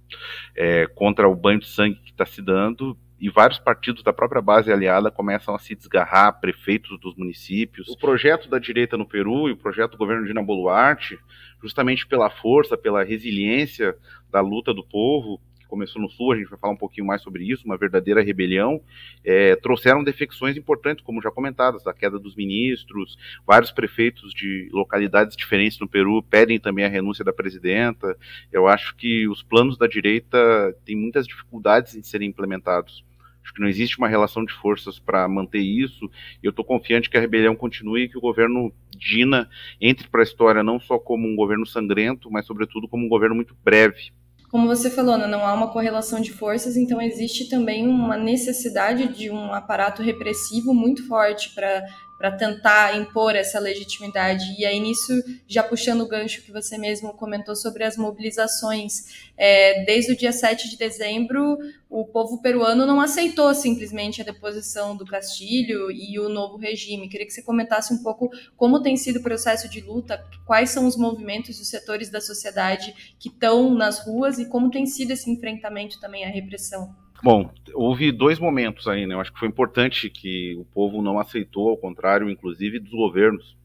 é, 0.55 0.87
contra 0.87 1.29
o 1.29 1.35
banho 1.35 1.59
de 1.59 1.67
sangue 1.67 1.99
que 2.03 2.11
está 2.11 2.25
se 2.25 2.41
dando 2.41 2.97
e 3.19 3.29
vários 3.29 3.59
partidos 3.59 4.03
da 4.03 4.13
própria 4.13 4.41
base 4.41 4.71
aliada 4.71 5.09
começam 5.09 5.55
a 5.55 5.59
se 5.59 5.73
desgarrar, 5.73 6.39
prefeitos 6.39 6.99
dos 6.99 7.15
municípios. 7.15 7.87
O 7.87 7.97
projeto 7.97 8.47
da 8.47 8.59
direita 8.59 8.95
no 8.95 9.07
Peru 9.07 9.49
e 9.49 9.53
o 9.53 9.57
projeto 9.57 9.91
do 9.91 9.97
governo 9.97 10.21
de 10.21 10.29
Dina 10.29 10.43
Boluarte, 10.43 11.17
justamente 11.61 12.05
pela 12.05 12.29
força, 12.29 12.77
pela 12.77 13.03
resiliência 13.03 13.95
da 14.31 14.39
luta 14.39 14.71
do 14.71 14.83
povo, 14.83 15.41
começou 15.67 16.01
no 16.01 16.09
Sul, 16.09 16.31
a 16.31 16.37
gente 16.37 16.49
vai 16.49 16.59
falar 16.59 16.73
um 16.73 16.77
pouquinho 16.77 17.05
mais 17.05 17.21
sobre 17.21 17.43
isso, 17.43 17.65
uma 17.65 17.77
verdadeira 17.77 18.21
rebelião, 18.21 18.81
é, 19.23 19.55
trouxeram 19.55 20.03
defecções 20.03 20.57
importantes, 20.57 21.03
como 21.03 21.21
já 21.21 21.29
comentadas, 21.29 21.85
a 21.85 21.93
queda 21.93 22.17
dos 22.17 22.35
ministros, 22.35 23.17
vários 23.45 23.71
prefeitos 23.71 24.33
de 24.33 24.69
localidades 24.71 25.35
diferentes 25.35 25.79
no 25.79 25.87
Peru 25.87 26.23
pedem 26.23 26.59
também 26.59 26.85
a 26.85 26.89
renúncia 26.89 27.23
da 27.23 27.33
presidenta. 27.33 28.17
Eu 28.51 28.67
acho 28.67 28.95
que 28.95 29.27
os 29.27 29.43
planos 29.43 29.77
da 29.77 29.87
direita 29.87 30.75
têm 30.85 30.95
muitas 30.95 31.27
dificuldades 31.27 31.95
em 31.95 32.03
serem 32.03 32.29
implementados. 32.29 33.05
Acho 33.43 33.53
que 33.53 33.61
não 33.61 33.69
existe 33.69 33.97
uma 33.97 34.09
relação 34.09 34.43
de 34.43 34.53
forças 34.53 34.99
para 34.99 35.25
manter 35.25 35.61
isso. 35.61 36.11
E 36.43 36.45
eu 36.45 36.49
estou 36.49 36.65
confiante 36.65 37.09
que 37.09 37.15
a 37.15 37.21
rebelião 37.21 37.55
continue 37.55 38.03
e 38.03 38.09
que 38.09 38.17
o 38.17 38.21
governo 38.21 38.73
Dina 38.97 39.49
entre 39.79 40.07
para 40.09 40.21
a 40.21 40.23
história 40.23 40.61
não 40.63 40.79
só 40.79 40.99
como 40.99 41.25
um 41.25 41.35
governo 41.35 41.65
sangrento, 41.65 42.29
mas 42.29 42.45
sobretudo 42.45 42.89
como 42.89 43.05
um 43.05 43.09
governo 43.09 43.35
muito 43.35 43.55
breve 43.63 44.11
como 44.49 44.67
você 44.67 44.89
falou, 44.89 45.17
né, 45.17 45.27
não 45.27 45.45
há 45.45 45.53
uma 45.53 45.67
correlação 45.67 46.21
de 46.21 46.31
forças, 46.31 46.77
então 46.77 47.01
existe 47.01 47.49
também 47.49 47.85
uma 47.87 48.15
necessidade 48.15 49.07
de 49.07 49.29
um 49.29 49.53
aparato 49.53 50.01
repressivo 50.01 50.73
muito 50.73 51.05
forte 51.07 51.53
para 51.53 51.83
para 52.17 52.31
tentar 52.31 52.97
impor 52.97 53.35
essa 53.35 53.59
legitimidade. 53.59 54.55
E 54.57 54.65
aí, 54.65 54.79
nisso, 54.79 55.13
já 55.47 55.63
puxando 55.63 56.01
o 56.01 56.07
gancho 56.07 56.41
que 56.41 56.51
você 56.51 56.77
mesmo 56.77 57.13
comentou 57.13 57.55
sobre 57.55 57.83
as 57.83 57.95
mobilizações, 57.95 59.27
é, 59.37 59.83
desde 59.85 60.13
o 60.13 60.17
dia 60.17 60.31
7 60.31 60.69
de 60.69 60.77
dezembro, 60.77 61.57
o 61.89 62.03
povo 62.05 62.41
peruano 62.41 62.85
não 62.85 62.99
aceitou 62.99 63.53
simplesmente 63.53 64.21
a 64.21 64.25
deposição 64.25 64.95
do 64.95 65.05
Castilho 65.05 65.91
e 65.91 66.19
o 66.19 66.27
novo 66.27 66.57
regime. 66.57 67.07
Queria 67.07 67.25
que 67.25 67.33
você 67.33 67.41
comentasse 67.41 67.93
um 67.93 68.03
pouco 68.03 68.29
como 68.55 68.81
tem 68.81 68.97
sido 68.97 69.19
o 69.19 69.23
processo 69.23 69.69
de 69.69 69.79
luta, 69.79 70.23
quais 70.45 70.69
são 70.71 70.85
os 70.85 70.97
movimentos 70.97 71.57
e 71.57 71.61
os 71.61 71.69
setores 71.69 72.09
da 72.09 72.19
sociedade 72.19 73.15
que 73.19 73.29
estão 73.29 73.73
nas 73.73 73.99
ruas 73.99 74.39
e 74.39 74.45
como 74.45 74.71
tem 74.71 74.85
sido 74.85 75.11
esse 75.11 75.29
enfrentamento 75.29 75.99
também 75.99 76.25
à 76.25 76.29
repressão. 76.29 76.93
Bom, 77.23 77.51
houve 77.73 78.11
dois 78.11 78.37
momentos 78.39 78.87
aí, 78.87 79.07
né? 79.07 79.15
Eu 79.15 79.19
acho 79.19 79.33
que 79.33 79.39
foi 79.39 79.47
importante 79.47 80.09
que 80.09 80.55
o 80.55 80.65
povo 80.65 81.01
não 81.01 81.17
aceitou, 81.17 81.69
ao 81.69 81.77
contrário, 81.77 82.29
inclusive 82.29 82.79
dos 82.79 82.91
governos. 82.91 83.57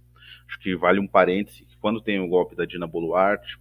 Acho 0.48 0.58
que 0.58 0.74
vale 0.74 0.98
um 0.98 1.06
parêntese 1.06 1.64
que 1.64 1.76
quando 1.76 2.00
tem 2.00 2.18
o 2.18 2.28
golpe 2.28 2.56
da 2.56 2.64
Dina 2.64 2.86
Boluarte, 2.86 3.58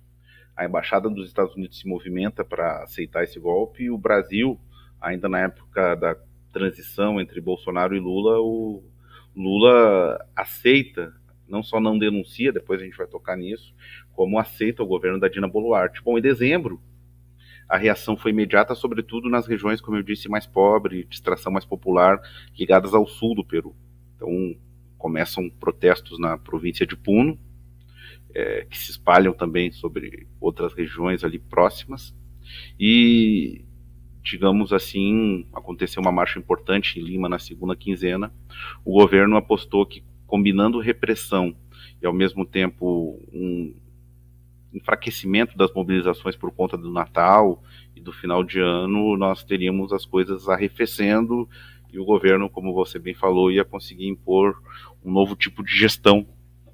a 0.56 0.66
embaixada 0.66 1.10
dos 1.10 1.28
Estados 1.28 1.56
Unidos 1.56 1.80
se 1.80 1.88
movimenta 1.88 2.44
para 2.44 2.84
aceitar 2.84 3.24
esse 3.24 3.40
golpe 3.40 3.84
e 3.84 3.92
o 3.92 3.98
Brasil, 3.98 4.60
ainda 5.00 5.28
na 5.28 5.40
época 5.40 5.96
da 5.96 6.16
transição 6.54 7.20
entre 7.20 7.42
Bolsonaro 7.42 7.96
e 7.96 8.00
Lula, 8.00 8.40
o 8.40 8.84
Lula 9.36 10.26
aceita, 10.36 11.14
não 11.48 11.64
só 11.64 11.80
não 11.80 11.98
denuncia, 11.98 12.52
depois 12.52 12.82
a 12.82 12.86
gente 12.86 12.98
vai 12.98 13.08
tocar 13.08 13.36
nisso, 13.36 13.74
como 14.14 14.40
aceita 14.40 14.84
o 14.84 14.88
governo 14.88 15.20
da 15.20 15.28
Dina 15.28 15.48
Boluarte. 15.48 16.02
Bom, 16.04 16.18
em 16.18 16.22
dezembro, 16.22 16.82
a 17.72 17.78
reação 17.78 18.18
foi 18.18 18.32
imediata, 18.32 18.76
sobretudo 18.76 19.30
nas 19.30 19.48
regiões, 19.48 19.80
como 19.80 19.96
eu 19.96 20.04
disse, 20.04 20.28
mais 20.28 20.46
pobres, 20.46 21.08
de 21.08 21.16
extração 21.16 21.50
mais 21.50 21.64
popular, 21.64 22.22
ligadas 22.60 22.94
ao 22.94 23.08
sul 23.08 23.34
do 23.34 23.46
Peru. 23.46 23.74
Então, 24.14 24.30
começam 24.98 25.50
protestos 25.50 26.20
na 26.20 26.38
província 26.38 26.86
de 26.86 26.98
Puno, 26.98 27.40
é, 28.36 28.68
que 28.70 28.78
se 28.78 28.92
espalham 28.92 29.32
também 29.32 29.72
sobre 29.72 30.28
outras 30.38 30.74
regiões 30.74 31.24
ali 31.24 31.40
próximas. 31.40 32.14
E, 32.78 33.64
digamos 34.22 34.74
assim, 34.74 35.48
aconteceu 35.54 36.02
uma 36.02 36.12
marcha 36.12 36.40
importante 36.40 37.00
em 37.00 37.04
Lima 37.04 37.30
na 37.30 37.40
segunda 37.40 37.74
quinzena. 37.74 38.34
O 38.84 39.00
governo 39.00 39.38
apostou 39.38 39.86
que, 39.86 40.04
combinando 40.28 40.78
repressão 40.78 41.56
e, 42.02 42.06
ao 42.06 42.12
mesmo 42.12 42.46
tempo, 42.46 43.18
um 43.32 43.74
enfraquecimento 44.74 45.58
das 45.58 45.74
mobilizações 45.74 46.36
por 46.36 46.52
conta 46.52 46.78
do 46.78 46.92
Natal 46.92 47.62
e 47.96 48.02
do 48.02 48.12
final 48.12 48.44
de 48.44 48.60
ano, 48.60 49.18
nós 49.18 49.44
teríamos 49.44 49.92
as 49.92 50.06
coisas 50.06 50.48
arrefecendo 50.48 51.48
e 51.92 52.00
o 52.00 52.06
governo, 52.06 52.50
como 52.50 52.74
você 52.74 52.98
bem 52.98 53.14
falou, 53.14 53.52
ia 53.52 53.66
conseguir 53.66 54.08
impor 54.08 54.62
um 55.04 55.12
novo 55.12 55.36
tipo 55.36 55.64
de 55.64 55.78
gestão, 55.78 56.26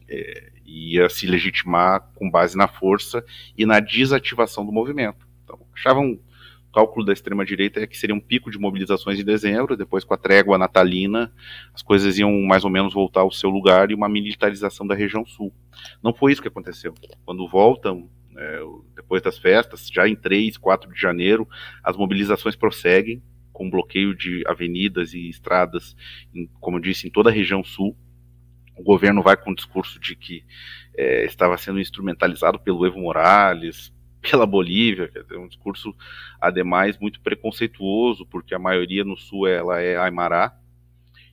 é, 0.07 0.51
ia 0.63 1.09
se 1.09 1.25
legitimar 1.25 2.11
com 2.13 2.29
base 2.29 2.55
na 2.55 2.67
força 2.67 3.25
e 3.57 3.65
na 3.65 3.79
desativação 3.79 4.65
do 4.65 4.71
movimento. 4.71 5.27
Então, 5.43 5.59
achavam 5.73 6.19
cálculo 6.77 7.03
da 7.03 7.11
extrema-direita 7.11 7.79
é 7.79 7.87
que 7.87 7.97
seria 7.97 8.13
um 8.13 8.19
pico 8.19 8.51
de 8.51 8.59
mobilizações 8.59 9.19
em 9.19 9.23
dezembro, 9.23 9.75
depois 9.75 10.03
com 10.03 10.13
a 10.13 10.17
trégua 10.17 10.59
natalina, 10.59 11.33
as 11.73 11.81
coisas 11.81 12.19
iam 12.19 12.31
mais 12.43 12.63
ou 12.63 12.69
menos 12.69 12.93
voltar 12.93 13.21
ao 13.21 13.31
seu 13.31 13.49
lugar 13.49 13.89
e 13.89 13.95
uma 13.95 14.07
militarização 14.07 14.85
da 14.85 14.93
região 14.93 15.25
sul. 15.25 15.51
Não 16.03 16.13
foi 16.13 16.31
isso 16.31 16.41
que 16.41 16.47
aconteceu. 16.47 16.93
Quando 17.25 17.47
voltam, 17.47 18.07
é, 18.37 18.59
depois 18.95 19.23
das 19.23 19.39
festas, 19.39 19.89
já 19.91 20.07
em 20.07 20.15
3, 20.15 20.55
4 20.55 20.93
de 20.93 21.01
janeiro, 21.01 21.47
as 21.83 21.97
mobilizações 21.97 22.55
prosseguem, 22.55 23.23
com 23.51 23.71
bloqueio 23.71 24.15
de 24.15 24.43
avenidas 24.45 25.15
e 25.15 25.27
estradas, 25.27 25.95
em, 26.31 26.47
como 26.59 26.77
eu 26.77 26.81
disse, 26.81 27.07
em 27.07 27.09
toda 27.09 27.31
a 27.31 27.33
região 27.33 27.63
sul. 27.63 27.97
O 28.77 28.83
governo 28.83 29.23
vai 29.23 29.35
com 29.35 29.49
o 29.49 29.55
discurso 29.55 29.99
de 29.99 30.15
que 30.15 30.45
é, 30.95 31.25
estava 31.25 31.57
sendo 31.57 31.79
instrumentalizado 31.79 32.59
pelo 32.59 32.85
Evo 32.85 32.99
Morales, 32.99 33.91
pela 34.21 34.45
Bolívia, 34.45 35.07
quer 35.07 35.23
dizer, 35.23 35.37
um 35.37 35.47
discurso, 35.47 35.95
ademais, 36.39 36.97
muito 36.97 37.21
preconceituoso, 37.21 38.25
porque 38.25 38.53
a 38.53 38.59
maioria 38.59 39.03
no 39.03 39.17
sul 39.17 39.47
ela 39.47 39.79
é 39.81 39.97
Aimará, 39.97 40.57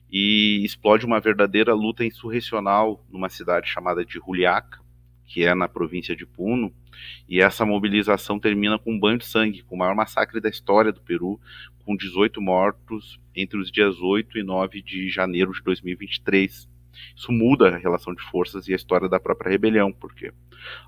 e 0.09 0.63
explode 0.63 1.05
uma 1.05 1.19
verdadeira 1.19 1.73
luta 1.73 2.05
insurrecional 2.05 3.03
numa 3.09 3.29
cidade 3.29 3.67
chamada 3.67 4.05
de 4.05 4.13
Juliaca, 4.13 4.79
que 5.25 5.43
é 5.43 5.53
na 5.55 5.67
província 5.67 6.15
de 6.15 6.25
Puno, 6.25 6.71
e 7.27 7.41
essa 7.41 7.65
mobilização 7.65 8.39
termina 8.39 8.77
com 8.77 8.93
um 8.93 8.99
banho 8.99 9.17
de 9.17 9.25
sangue, 9.25 9.63
com 9.63 9.75
o 9.75 9.77
maior 9.77 9.95
massacre 9.95 10.39
da 10.39 10.49
história 10.49 10.91
do 10.91 11.01
Peru, 11.01 11.39
com 11.83 11.95
18 11.95 12.41
mortos 12.41 13.19
entre 13.35 13.59
os 13.59 13.71
dias 13.71 13.99
8 13.99 14.37
e 14.37 14.43
9 14.43 14.81
de 14.81 15.09
janeiro 15.09 15.51
de 15.51 15.61
2023. 15.63 16.67
Isso 17.15 17.31
muda 17.31 17.69
a 17.69 17.77
relação 17.77 18.13
de 18.13 18.21
forças 18.23 18.67
e 18.67 18.73
a 18.73 18.75
história 18.75 19.09
da 19.09 19.19
própria 19.19 19.49
rebelião, 19.49 19.91
porque, 19.91 20.31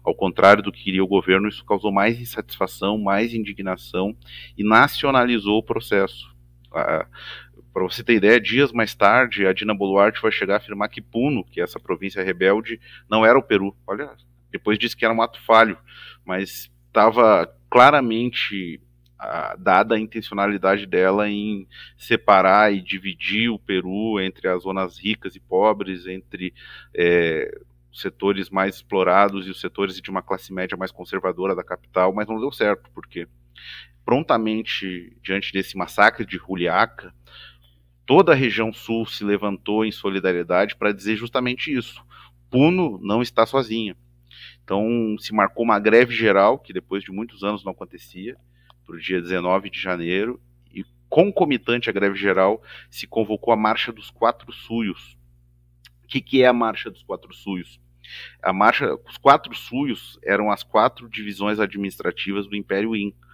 ao 0.03 0.15
contrário 0.15 0.63
do 0.63 0.71
que 0.71 0.83
queria 0.83 1.03
o 1.03 1.07
governo, 1.07 1.47
isso 1.47 1.65
causou 1.65 1.91
mais 1.91 2.19
insatisfação, 2.19 2.97
mais 2.97 3.33
indignação 3.33 4.15
e 4.57 4.63
nacionalizou 4.63 5.57
o 5.57 5.63
processo. 5.63 6.35
Para 6.71 7.83
você 7.83 8.03
ter 8.03 8.15
ideia, 8.15 8.39
dias 8.39 8.71
mais 8.71 8.95
tarde, 8.95 9.45
a 9.45 9.53
Dina 9.53 9.73
Boluarte 9.73 10.21
vai 10.21 10.31
chegar 10.31 10.55
a 10.55 10.57
afirmar 10.57 10.89
que 10.89 11.01
Puno, 11.01 11.43
que 11.43 11.61
é 11.61 11.63
essa 11.63 11.79
província 11.79 12.23
rebelde, 12.23 12.79
não 13.09 13.25
era 13.25 13.37
o 13.37 13.43
Peru. 13.43 13.75
Olha, 13.85 14.11
depois 14.51 14.79
disse 14.79 14.97
que 14.97 15.05
era 15.05 15.13
um 15.13 15.21
ato 15.21 15.39
falho, 15.45 15.77
mas 16.25 16.71
estava 16.87 17.47
claramente 17.69 18.81
dada 19.57 19.95
a 19.95 19.99
intencionalidade 19.99 20.85
dela 20.85 21.29
em 21.29 21.67
separar 21.97 22.73
e 22.73 22.81
dividir 22.81 23.49
o 23.49 23.59
Peru 23.59 24.19
entre 24.19 24.47
as 24.47 24.63
zonas 24.63 24.97
ricas 24.97 25.35
e 25.35 25.39
pobres, 25.39 26.05
entre 26.05 26.53
é, 26.93 27.59
setores 27.91 28.49
mais 28.49 28.75
explorados 28.75 29.47
e 29.47 29.49
os 29.49 29.59
setores 29.59 29.99
de 29.99 30.09
uma 30.09 30.21
classe 30.21 30.53
média 30.53 30.77
mais 30.77 30.91
conservadora 30.91 31.55
da 31.55 31.63
capital, 31.63 32.13
mas 32.13 32.27
não 32.27 32.39
deu 32.39 32.51
certo, 32.51 32.89
porque 32.93 33.27
prontamente, 34.05 35.17
diante 35.21 35.51
desse 35.51 35.75
massacre 35.75 36.25
de 36.25 36.37
Juliaca, 36.37 37.13
toda 38.05 38.31
a 38.31 38.35
região 38.35 38.71
sul 38.71 39.05
se 39.05 39.23
levantou 39.23 39.83
em 39.83 39.91
solidariedade 39.91 40.75
para 40.75 40.93
dizer 40.93 41.15
justamente 41.15 41.75
isso. 41.75 42.05
Puno 42.49 42.99
não 43.01 43.21
está 43.21 43.45
sozinha. 43.45 43.97
Então 44.63 45.15
se 45.19 45.33
marcou 45.33 45.63
uma 45.63 45.79
greve 45.79 46.13
geral, 46.13 46.59
que 46.59 46.71
depois 46.71 47.03
de 47.03 47.11
muitos 47.11 47.43
anos 47.43 47.65
não 47.65 47.71
acontecia, 47.71 48.37
para 48.87 48.95
o 48.95 48.99
dia 48.99 49.21
19 49.21 49.69
de 49.69 49.79
janeiro, 49.79 50.41
e 50.73 50.85
concomitante 51.09 51.89
à 51.89 51.93
greve 51.93 52.17
geral, 52.17 52.63
se 52.89 53.05
convocou 53.05 53.53
a 53.53 53.57
Marcha 53.57 53.91
dos 53.91 54.09
Quatro 54.09 54.51
Suios. 54.53 55.17
O 56.03 56.07
que, 56.07 56.21
que 56.21 56.41
é 56.41 56.47
a 56.47 56.53
Marcha 56.53 56.89
dos 56.89 57.03
Quatro 57.03 57.33
Suios? 57.33 57.79
A 58.41 58.53
marcha, 58.53 58.97
os 59.05 59.17
quatro 59.17 59.53
suios 59.53 60.17
eram 60.23 60.49
as 60.49 60.63
quatro 60.63 61.09
divisões 61.09 61.59
administrativas 61.59 62.47
do 62.47 62.55
Império 62.55 62.95
Inca. 62.95 63.27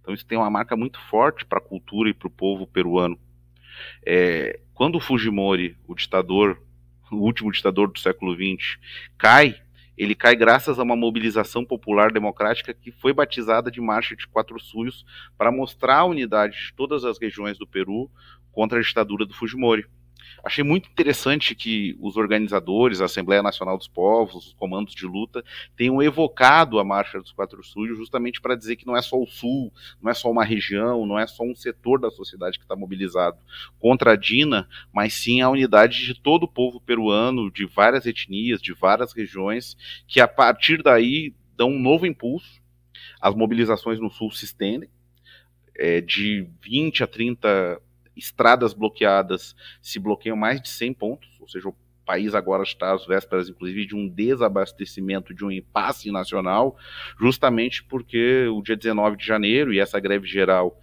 Então 0.00 0.14
isso 0.14 0.26
tem 0.26 0.38
uma 0.38 0.50
marca 0.50 0.76
muito 0.76 0.98
forte 1.08 1.44
para 1.44 1.58
a 1.58 1.62
cultura 1.62 2.08
e 2.08 2.14
para 2.14 2.28
o 2.28 2.30
povo 2.30 2.66
peruano. 2.66 3.18
É, 4.04 4.60
quando 4.72 4.96
o 4.96 5.00
Fujimori, 5.00 5.76
o 5.86 5.94
ditador, 5.94 6.60
o 7.10 7.16
último 7.16 7.52
ditador 7.52 7.90
do 7.90 7.98
século 7.98 8.34
XX, 8.34 8.78
cai, 9.18 9.60
ele 9.96 10.14
cai 10.14 10.34
graças 10.34 10.78
a 10.78 10.82
uma 10.82 10.96
mobilização 10.96 11.64
popular 11.64 12.12
democrática 12.12 12.74
que 12.74 12.90
foi 12.90 13.12
batizada 13.12 13.70
de 13.70 13.80
Marcha 13.80 14.16
de 14.16 14.26
Quatro 14.26 14.58
Suios 14.58 15.04
para 15.38 15.52
mostrar 15.52 15.98
a 15.98 16.04
unidade 16.04 16.56
de 16.66 16.74
todas 16.74 17.04
as 17.04 17.18
regiões 17.18 17.58
do 17.58 17.66
Peru 17.66 18.10
contra 18.52 18.78
a 18.78 18.82
ditadura 18.82 19.24
do 19.24 19.34
Fujimori. 19.34 19.86
Achei 20.44 20.62
muito 20.62 20.88
interessante 20.88 21.54
que 21.54 21.96
os 22.00 22.16
organizadores, 22.16 23.00
a 23.00 23.06
Assembleia 23.06 23.42
Nacional 23.42 23.78
dos 23.78 23.88
Povos, 23.88 24.48
os 24.48 24.52
comandos 24.52 24.94
de 24.94 25.06
luta, 25.06 25.42
tenham 25.76 26.02
evocado 26.02 26.78
a 26.78 26.84
Marcha 26.84 27.18
dos 27.18 27.32
Quatro 27.32 27.62
Sul 27.64 27.88
justamente 27.94 28.40
para 28.40 28.54
dizer 28.54 28.76
que 28.76 28.86
não 28.86 28.96
é 28.96 29.02
só 29.02 29.20
o 29.20 29.26
Sul, 29.26 29.72
não 30.02 30.10
é 30.10 30.14
só 30.14 30.30
uma 30.30 30.44
região, 30.44 31.06
não 31.06 31.18
é 31.18 31.26
só 31.26 31.42
um 31.42 31.54
setor 31.54 31.98
da 31.98 32.10
sociedade 32.10 32.58
que 32.58 32.64
está 32.64 32.76
mobilizado 32.76 33.38
contra 33.78 34.12
a 34.12 34.16
Dina, 34.16 34.68
mas 34.92 35.14
sim 35.14 35.40
a 35.40 35.48
unidade 35.48 36.04
de 36.04 36.14
todo 36.14 36.44
o 36.44 36.48
povo 36.48 36.80
peruano, 36.80 37.50
de 37.50 37.64
várias 37.64 38.04
etnias, 38.06 38.60
de 38.60 38.74
várias 38.74 39.12
regiões, 39.12 39.76
que 40.06 40.20
a 40.20 40.28
partir 40.28 40.82
daí 40.82 41.34
dão 41.56 41.70
um 41.70 41.78
novo 41.80 42.06
impulso. 42.06 42.62
As 43.20 43.34
mobilizações 43.34 43.98
no 43.98 44.10
Sul 44.10 44.30
se 44.30 44.44
estendem, 44.44 44.90
é, 45.76 46.00
de 46.00 46.46
20 46.62 47.02
a 47.02 47.06
30 47.06 47.80
estradas 48.16 48.72
bloqueadas 48.72 49.54
se 49.82 49.98
bloqueiam 49.98 50.36
mais 50.36 50.60
de 50.60 50.68
100 50.68 50.94
pontos, 50.94 51.28
ou 51.40 51.48
seja, 51.48 51.68
o 51.68 51.76
país 52.04 52.34
agora 52.34 52.62
está 52.62 52.92
às 52.92 53.06
vésperas, 53.06 53.48
inclusive, 53.48 53.86
de 53.86 53.96
um 53.96 54.08
desabastecimento, 54.08 55.34
de 55.34 55.44
um 55.44 55.50
impasse 55.50 56.10
nacional, 56.10 56.76
justamente 57.18 57.82
porque 57.82 58.46
o 58.48 58.62
dia 58.62 58.76
19 58.76 59.16
de 59.16 59.24
janeiro 59.26 59.72
e 59.72 59.80
essa 59.80 59.98
greve 59.98 60.26
geral 60.26 60.78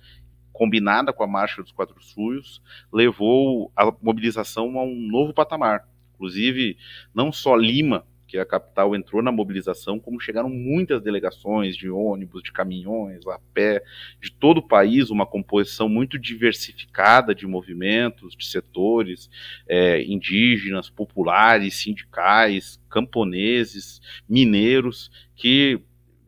combinada 0.51 1.13
com 1.13 1.23
a 1.23 1.27
Marcha 1.27 1.61
dos 1.61 1.71
Quatro 1.71 2.01
Suios 2.03 2.61
levou 2.91 3.71
a 3.75 3.91
mobilização 4.01 4.77
a 4.77 4.83
um 4.83 4.95
novo 4.95 5.33
patamar. 5.33 5.87
Inclusive, 6.15 6.77
não 7.15 7.31
só 7.31 7.55
Lima, 7.55 8.05
que 8.31 8.37
a 8.37 8.45
capital 8.45 8.95
entrou 8.95 9.21
na 9.21 9.29
mobilização, 9.29 9.99
como 9.99 10.17
chegaram 10.17 10.47
muitas 10.47 11.01
delegações 11.01 11.75
de 11.75 11.89
ônibus, 11.89 12.41
de 12.41 12.53
caminhões, 12.53 13.27
a 13.27 13.37
pé, 13.53 13.83
de 14.21 14.31
todo 14.31 14.59
o 14.59 14.65
país, 14.65 15.09
uma 15.09 15.25
composição 15.25 15.89
muito 15.89 16.17
diversificada 16.17 17.35
de 17.35 17.45
movimentos, 17.45 18.33
de 18.33 18.45
setores, 18.45 19.29
é, 19.67 20.01
indígenas, 20.03 20.89
populares, 20.89 21.75
sindicais, 21.75 22.81
camponeses, 22.89 23.99
mineiros, 24.29 25.11
que 25.35 25.81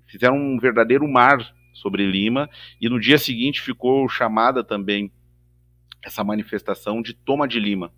fizeram 0.06 0.36
um 0.36 0.60
verdadeiro 0.60 1.08
mar 1.08 1.56
sobre 1.74 2.06
Lima, 2.06 2.50
e 2.82 2.90
no 2.90 3.00
dia 3.00 3.18
seguinte 3.18 3.62
ficou 3.62 4.10
chamada 4.10 4.62
também 4.62 5.10
essa 6.04 6.22
manifestação 6.22 7.02
de 7.02 7.14
Toma 7.14 7.48
de 7.48 7.62
Lima, 7.62 7.94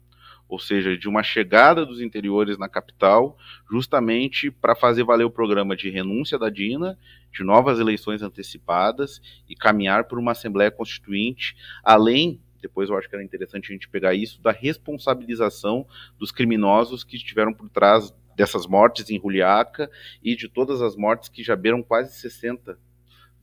ou 0.47 0.59
seja, 0.59 0.97
de 0.97 1.09
uma 1.09 1.23
chegada 1.23 1.85
dos 1.85 2.01
interiores 2.01 2.57
na 2.57 2.69
capital, 2.69 3.37
justamente 3.69 4.51
para 4.51 4.75
fazer 4.75 5.03
valer 5.03 5.23
o 5.23 5.31
programa 5.31 5.75
de 5.75 5.89
renúncia 5.89 6.37
da 6.37 6.49
Dina, 6.49 6.97
de 7.33 7.43
novas 7.43 7.79
eleições 7.79 8.21
antecipadas 8.21 9.21
e 9.49 9.55
caminhar 9.55 10.05
por 10.05 10.19
uma 10.19 10.31
Assembleia 10.31 10.71
Constituinte, 10.71 11.55
além, 11.83 12.39
depois 12.61 12.89
eu 12.89 12.97
acho 12.97 13.09
que 13.09 13.15
era 13.15 13.23
interessante 13.23 13.71
a 13.71 13.73
gente 13.73 13.89
pegar 13.89 14.13
isso, 14.13 14.41
da 14.41 14.51
responsabilização 14.51 15.85
dos 16.17 16.31
criminosos 16.31 17.03
que 17.03 17.15
estiveram 17.15 17.53
por 17.53 17.69
trás 17.69 18.13
dessas 18.35 18.67
mortes 18.67 19.09
em 19.09 19.19
Juliaca 19.19 19.89
e 20.23 20.35
de 20.35 20.47
todas 20.47 20.81
as 20.81 20.95
mortes 20.95 21.29
que 21.29 21.43
já 21.43 21.55
beiram 21.55 21.81
quase 21.81 22.13
60 22.19 22.77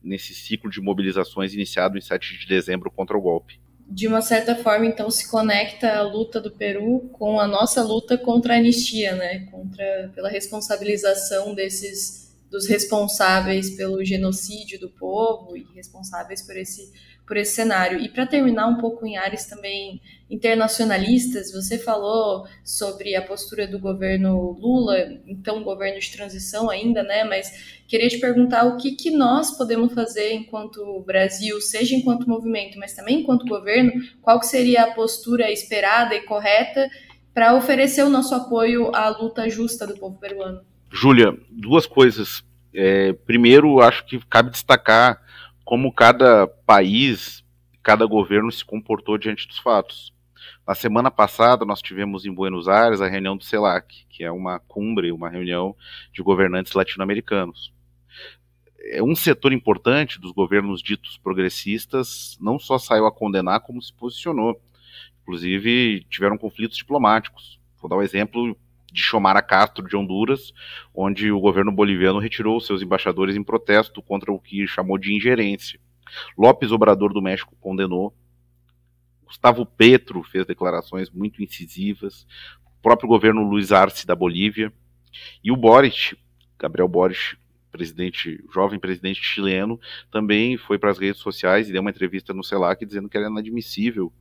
nesse 0.01 0.33
ciclo 0.35 0.69
de 0.69 0.81
mobilizações 0.81 1.53
iniciado 1.53 1.97
em 1.97 2.01
7 2.01 2.37
de 2.37 2.47
dezembro 2.47 2.91
contra 2.91 3.17
o 3.17 3.21
golpe 3.21 3.62
de 3.93 4.07
uma 4.07 4.23
certa 4.23 4.55
forma, 4.55 4.87
então, 4.87 5.11
se 5.11 5.29
conecta 5.29 5.93
a 5.93 6.01
luta 6.01 6.41
do 6.41 6.49
Peru 6.49 7.11
com 7.13 7.39
a 7.39 7.45
nossa 7.45 7.83
luta 7.83 8.17
contra 8.17 8.55
a 8.55 8.57
anistia, 8.57 9.13
né? 9.15 9.45
Contra, 9.51 10.11
pela 10.15 10.29
responsabilização 10.29 11.53
desses 11.53 12.23
dos 12.49 12.67
responsáveis 12.67 13.71
pelo 13.71 14.03
genocídio 14.05 14.79
do 14.79 14.87
povo 14.87 15.57
e 15.57 15.65
responsáveis 15.75 16.41
por 16.43 16.55
esse 16.55 16.91
por 17.25 17.37
esse 17.37 17.55
cenário. 17.55 17.99
E 17.99 18.09
para 18.09 18.25
terminar 18.25 18.67
um 18.67 18.77
pouco 18.77 19.05
em 19.05 19.17
áreas 19.17 19.45
também 19.45 20.01
internacionalistas, 20.29 21.51
você 21.51 21.77
falou 21.77 22.45
sobre 22.63 23.15
a 23.15 23.21
postura 23.21 23.67
do 23.67 23.79
governo 23.79 24.57
Lula, 24.59 24.97
então 25.27 25.63
governo 25.63 25.99
de 25.99 26.11
transição 26.11 26.69
ainda, 26.69 27.03
né? 27.03 27.23
Mas 27.23 27.81
queria 27.87 28.09
te 28.09 28.19
perguntar 28.19 28.65
o 28.65 28.77
que, 28.77 28.91
que 28.91 29.11
nós 29.11 29.57
podemos 29.57 29.93
fazer 29.93 30.33
enquanto 30.33 31.03
Brasil, 31.05 31.61
seja 31.61 31.95
enquanto 31.95 32.27
movimento, 32.27 32.79
mas 32.79 32.93
também 32.93 33.21
enquanto 33.21 33.45
governo, 33.45 33.91
qual 34.21 34.39
que 34.39 34.47
seria 34.47 34.83
a 34.83 34.91
postura 34.91 35.51
esperada 35.51 36.15
e 36.15 36.21
correta 36.21 36.89
para 37.33 37.55
oferecer 37.55 38.03
o 38.03 38.09
nosso 38.09 38.33
apoio 38.35 38.93
à 38.93 39.09
luta 39.09 39.49
justa 39.49 39.87
do 39.87 39.97
povo 39.97 40.19
peruano? 40.19 40.61
Júlia, 40.91 41.35
duas 41.49 41.85
coisas. 41.85 42.43
É, 42.75 43.13
primeiro, 43.13 43.81
acho 43.81 44.05
que 44.05 44.19
cabe 44.27 44.49
destacar 44.49 45.22
como 45.63 45.93
cada 45.93 46.47
país, 46.47 47.43
cada 47.81 48.05
governo 48.05 48.51
se 48.51 48.63
comportou 48.63 49.17
diante 49.17 49.47
dos 49.47 49.57
fatos. 49.59 50.13
Na 50.67 50.75
semana 50.75 51.09
passada, 51.09 51.65
nós 51.65 51.81
tivemos 51.81 52.25
em 52.25 52.33
Buenos 52.33 52.67
Aires 52.67 53.01
a 53.01 53.07
reunião 53.07 53.35
do 53.37 53.43
CELAC, 53.43 54.05
que 54.09 54.23
é 54.23 54.31
uma 54.31 54.59
cumbre, 54.59 55.11
uma 55.11 55.29
reunião 55.29 55.75
de 56.11 56.21
governantes 56.21 56.73
latino-americanos. 56.73 57.73
É 58.91 59.01
um 59.01 59.15
setor 59.15 59.53
importante 59.53 60.19
dos 60.19 60.31
governos 60.31 60.81
ditos 60.81 61.17
progressistas 61.17 62.37
não 62.39 62.59
só 62.59 62.77
saiu 62.77 63.05
a 63.05 63.11
condenar, 63.11 63.61
como 63.61 63.81
se 63.81 63.93
posicionou. 63.93 64.61
Inclusive, 65.21 66.05
tiveram 66.09 66.37
conflitos 66.37 66.77
diplomáticos. 66.77 67.59
Vou 67.79 67.89
dar 67.89 67.97
um 67.97 68.01
exemplo 68.01 68.57
de 68.93 69.01
Xomara 69.01 69.41
Castro 69.41 69.87
de 69.87 69.97
Honduras, 69.97 70.53
onde 70.93 71.31
o 71.31 71.39
governo 71.39 71.71
boliviano 71.71 72.19
retirou 72.19 72.61
seus 72.61 72.81
embaixadores 72.81 73.35
em 73.35 73.43
protesto 73.43 74.01
contra 74.01 74.31
o 74.31 74.39
que 74.39 74.67
chamou 74.67 74.97
de 74.99 75.13
ingerência. 75.13 75.79
López 76.37 76.71
Obrador 76.71 77.11
do 77.11 77.21
México 77.21 77.55
condenou. 77.59 78.13
Gustavo 79.25 79.65
Petro 79.65 80.21
fez 80.21 80.45
declarações 80.45 81.09
muito 81.09 81.41
incisivas. 81.41 82.27
O 82.65 82.81
próprio 82.83 83.09
governo 83.09 83.41
Luiz 83.41 83.71
Arce 83.71 84.05
da 84.05 84.15
Bolívia. 84.15 84.71
E 85.43 85.51
o 85.51 85.57
Boric, 85.57 86.15
Gabriel 86.59 86.87
Boric, 86.87 87.35
presidente, 87.71 88.43
jovem 88.53 88.79
presidente 88.79 89.23
chileno, 89.23 89.79
também 90.11 90.55
foi 90.55 90.77
para 90.77 90.91
as 90.91 90.99
redes 90.99 91.19
sociais 91.19 91.67
e 91.67 91.71
deu 91.71 91.81
uma 91.81 91.89
entrevista 91.89 92.31
no 92.31 92.43
CELAC 92.43 92.85
dizendo 92.85 93.09
que 93.09 93.17
era 93.17 93.27
inadmissível 93.27 94.13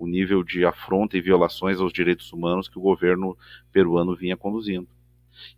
o 0.00 0.06
nível 0.06 0.42
de 0.42 0.64
afronta 0.64 1.16
e 1.16 1.20
violações 1.20 1.78
aos 1.78 1.92
direitos 1.92 2.32
humanos 2.32 2.68
que 2.68 2.78
o 2.78 2.82
governo 2.82 3.36
peruano 3.70 4.16
vinha 4.16 4.34
conduzindo. 4.34 4.88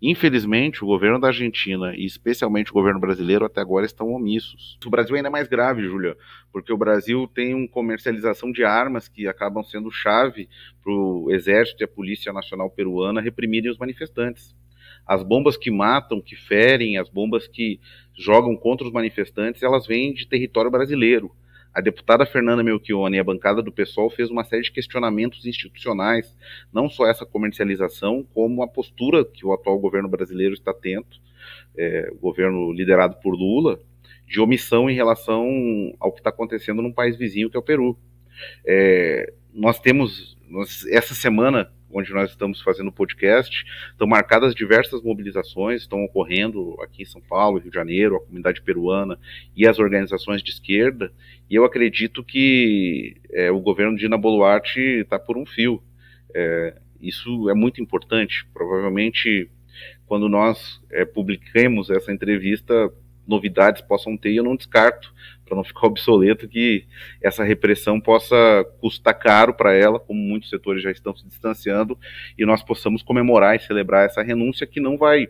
Infelizmente, 0.01 0.83
o 0.83 0.87
governo 0.87 1.21
da 1.21 1.29
Argentina 1.29 1.95
e 1.95 2.05
especialmente 2.05 2.71
o 2.71 2.75
governo 2.75 3.01
brasileiro 3.01 3.45
até 3.45 3.61
agora 3.61 3.87
estão 3.87 4.13
omissos. 4.13 4.79
O 4.85 4.91
Brasil 4.91 5.15
ainda 5.15 5.29
é 5.29 5.31
mais 5.31 5.49
grave, 5.49 5.83
Júlia, 5.83 6.17
porque 6.53 6.73
o 6.73 6.77
Brasil 6.77 7.29
tem 7.33 7.55
uma 7.55 7.69
comercialização 7.69 8.51
de 8.51 8.65
armas 8.65 9.09
que 9.09 9.29
acabam 9.29 9.63
sendo 9.63 9.91
chave 9.91 10.49
para 10.83 10.93
o 10.93 11.31
exército 11.31 11.83
e 11.83 11.85
a 11.85 11.89
polícia 11.89 12.33
nacional 12.33 12.69
peruana 12.69 13.21
reprimirem 13.21 13.71
os 13.71 13.79
manifestantes. 13.79 14.55
As 15.07 15.23
bombas 15.23 15.57
que 15.57 15.71
matam, 15.71 16.21
que 16.21 16.37
ferem, 16.37 16.99
as 16.99 17.09
bombas 17.09 17.49
que 17.49 17.81
jogam 18.17 18.57
contra 18.57 18.87
os 18.87 18.93
manifestantes, 18.93 19.63
elas 19.63 19.87
vêm 19.87 20.13
de 20.13 20.27
território 20.27 20.71
brasileiro 20.71 21.31
a 21.75 21.81
deputada 21.81 22.27
Fernanda 22.27 22.63
Melchione 22.63 23.17
e 23.17 23.21
a 23.21 23.25
bancada 23.25 23.63
do 23.63 23.73
PSOL 23.73 24.11
fez 24.11 24.31
uma 24.31 24.45
série 24.45 24.63
de 24.63 24.73
questionamentos 24.73 25.47
institucionais, 25.47 26.37
não 26.73 26.89
só 26.89 27.07
essa 27.07 27.25
comercialização, 27.25 28.27
como 28.35 28.63
a 28.63 28.69
postura 28.69 29.25
que 29.25 29.47
o 29.47 29.53
atual 29.53 29.79
governo 29.79 30.09
brasileiro 30.09 30.55
está 30.55 30.75
tendo, 30.75 31.07
é, 31.77 32.11
o 32.13 32.19
governo 32.19 32.73
liderado 32.73 33.17
por 33.17 33.35
Lula, 33.35 33.81
de 34.27 34.41
omissão 34.41 34.89
em 34.89 34.95
relação 34.95 35.47
ao 35.99 36.13
que 36.13 36.21
está 36.21 36.31
acontecendo 36.31 36.83
num 36.83 36.93
país 36.93 37.17
vizinho 37.17 37.51
que 37.51 37.57
é 37.57 37.61
o 37.61 37.63
Peru. 37.63 37.99
É, 38.67 39.33
nós 39.53 39.79
temos, 39.79 40.37
nós, 40.49 40.87
essa 40.87 41.15
semana, 41.15 41.71
onde 41.93 42.13
nós 42.13 42.31
estamos 42.31 42.61
fazendo 42.63 42.89
o 42.89 42.93
podcast, 42.93 43.65
estão 43.91 44.07
marcadas 44.07 44.55
diversas 44.55 45.03
mobilizações, 45.03 45.83
estão 45.83 46.03
ocorrendo 46.03 46.77
aqui 46.81 47.03
em 47.03 47.07
São 47.07 47.21
Paulo, 47.21 47.59
Rio 47.59 47.71
de 47.71 47.75
Janeiro, 47.77 48.17
a 48.17 48.21
comunidade 48.21 48.63
peruana 48.63 49.19
e 49.55 49.67
as 49.67 49.79
organizações 49.79 50.43
de 50.43 50.51
esquerda, 50.51 51.13
e 51.53 51.55
eu 51.55 51.67
acredito 51.67 52.25
que 52.25 53.15
é, 53.31 53.51
o 53.51 53.61
governo 53.61 53.95
de 53.95 54.05
Dina 54.05 54.17
Boluarte 54.17 54.81
está 54.81 55.19
por 55.19 55.37
um 55.37 55.45
fio. 55.45 55.83
É, 56.35 56.81
isso 56.99 57.51
é 57.51 57.53
muito 57.53 57.79
importante. 57.83 58.47
Provavelmente, 58.55 59.51
quando 60.07 60.31
nós 60.31 60.81
é, 60.91 61.05
publiquemos 61.05 61.91
essa 61.91 62.11
entrevista, 62.11 62.91
novidades 63.29 63.83
possam 63.83 64.17
ter, 64.17 64.31
e 64.31 64.37
eu 64.39 64.45
não 64.45 64.57
descarto 64.57 65.13
para 65.45 65.55
não 65.55 65.63
ficar 65.63 65.89
obsoleto, 65.89 66.49
que 66.49 66.87
essa 67.21 67.45
repressão 67.45 68.01
possa 68.01 68.65
custar 68.81 69.19
caro 69.19 69.53
para 69.53 69.75
ela, 69.75 70.01
como 70.01 70.19
muitos 70.19 70.49
setores 70.49 70.83
já 70.83 70.91
estão 70.91 71.15
se 71.15 71.29
distanciando, 71.29 71.99
e 72.39 72.47
nós 72.47 72.63
possamos 72.63 73.03
comemorar 73.03 73.57
e 73.57 73.61
celebrar 73.61 74.07
essa 74.07 74.23
renúncia 74.23 74.67
que 74.67 74.81
não 74.81 74.97
vai 74.97 75.29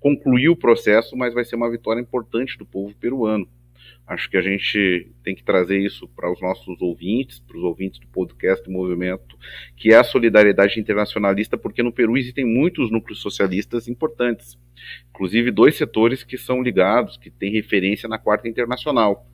concluir 0.00 0.48
o 0.48 0.56
processo, 0.56 1.16
mas 1.16 1.32
vai 1.32 1.44
ser 1.44 1.54
uma 1.54 1.70
vitória 1.70 2.00
importante 2.00 2.58
do 2.58 2.66
povo 2.66 2.92
peruano. 2.96 3.48
Acho 4.10 4.28
que 4.28 4.36
a 4.36 4.42
gente 4.42 5.08
tem 5.22 5.36
que 5.36 5.44
trazer 5.44 5.78
isso 5.78 6.08
para 6.08 6.28
os 6.32 6.40
nossos 6.40 6.82
ouvintes, 6.82 7.38
para 7.38 7.56
os 7.56 7.62
ouvintes 7.62 8.00
do 8.00 8.08
podcast 8.08 8.64
do 8.64 8.72
movimento, 8.72 9.38
que 9.76 9.92
é 9.92 9.98
a 9.98 10.02
solidariedade 10.02 10.80
internacionalista, 10.80 11.56
porque 11.56 11.80
no 11.80 11.92
Peru 11.92 12.16
existem 12.16 12.44
muitos 12.44 12.90
núcleos 12.90 13.22
socialistas 13.22 13.86
importantes, 13.86 14.58
inclusive 15.10 15.52
dois 15.52 15.76
setores 15.76 16.24
que 16.24 16.36
são 16.36 16.60
ligados, 16.60 17.16
que 17.16 17.30
têm 17.30 17.52
referência 17.52 18.08
na 18.08 18.18
Quarta 18.18 18.48
Internacional. 18.48 19.28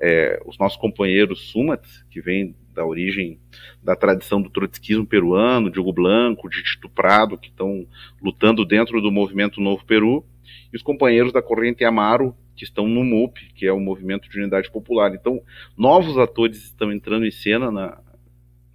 É, 0.00 0.40
os 0.46 0.56
nossos 0.56 0.78
companheiros 0.78 1.50
Sumats, 1.50 2.04
que 2.08 2.20
vem 2.20 2.54
da 2.72 2.86
origem 2.86 3.40
da 3.82 3.96
tradição 3.96 4.40
do 4.40 4.50
trotskismo 4.50 5.04
peruano, 5.04 5.68
Diogo 5.68 5.92
Blanco, 5.92 6.48
de 6.48 6.62
Tito 6.62 6.88
Prado, 6.88 7.36
que 7.36 7.48
estão 7.48 7.88
lutando 8.22 8.64
dentro 8.64 9.00
do 9.00 9.10
movimento 9.10 9.60
Novo 9.60 9.84
Peru, 9.84 10.24
e 10.72 10.76
os 10.76 10.82
companheiros 10.82 11.32
da 11.32 11.42
corrente 11.42 11.84
Amaro, 11.84 12.34
que 12.56 12.64
estão 12.64 12.86
no 12.86 13.04
MUP, 13.04 13.52
que 13.54 13.66
é 13.66 13.72
o 13.72 13.80
Movimento 13.80 14.28
de 14.28 14.38
Unidade 14.38 14.70
Popular. 14.70 15.14
Então, 15.14 15.40
novos 15.76 16.16
atores 16.18 16.58
estão 16.64 16.92
entrando 16.92 17.26
em 17.26 17.30
cena 17.30 17.70
na, 17.70 17.98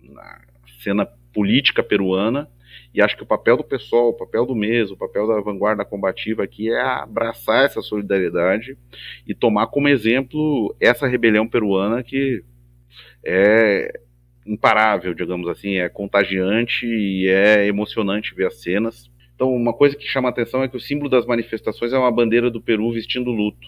na 0.01 0.41
cena 0.83 1.05
política 1.33 1.83
peruana, 1.83 2.49
e 2.93 3.01
acho 3.01 3.15
que 3.15 3.23
o 3.23 3.27
papel 3.27 3.57
do 3.57 3.63
pessoal, 3.63 4.09
o 4.09 4.13
papel 4.13 4.45
do 4.45 4.55
MES, 4.55 4.91
o 4.91 4.97
papel 4.97 5.27
da 5.27 5.39
vanguarda 5.39 5.85
combativa 5.85 6.43
aqui 6.43 6.69
é 6.69 6.81
abraçar 6.81 7.65
essa 7.65 7.81
solidariedade 7.81 8.77
e 9.25 9.35
tomar 9.35 9.67
como 9.67 9.87
exemplo 9.87 10.75
essa 10.79 11.07
rebelião 11.07 11.47
peruana 11.47 12.01
que 12.01 12.43
é 13.23 13.99
imparável, 14.45 15.13
digamos 15.13 15.47
assim, 15.47 15.75
é 15.75 15.89
contagiante 15.89 16.87
e 16.87 17.27
é 17.27 17.67
emocionante 17.67 18.33
ver 18.33 18.47
as 18.47 18.61
cenas. 18.61 19.11
Então, 19.37 19.53
uma 19.53 19.71
coisa 19.71 19.95
que 19.95 20.07
chama 20.07 20.29
atenção 20.29 20.63
é 20.63 20.67
que 20.67 20.75
o 20.75 20.79
símbolo 20.79 21.11
das 21.11 21.23
manifestações 21.23 21.93
é 21.93 21.97
uma 21.97 22.11
bandeira 22.11 22.49
do 22.49 22.59
Peru 22.59 22.91
vestindo 22.91 23.29
luto. 23.29 23.67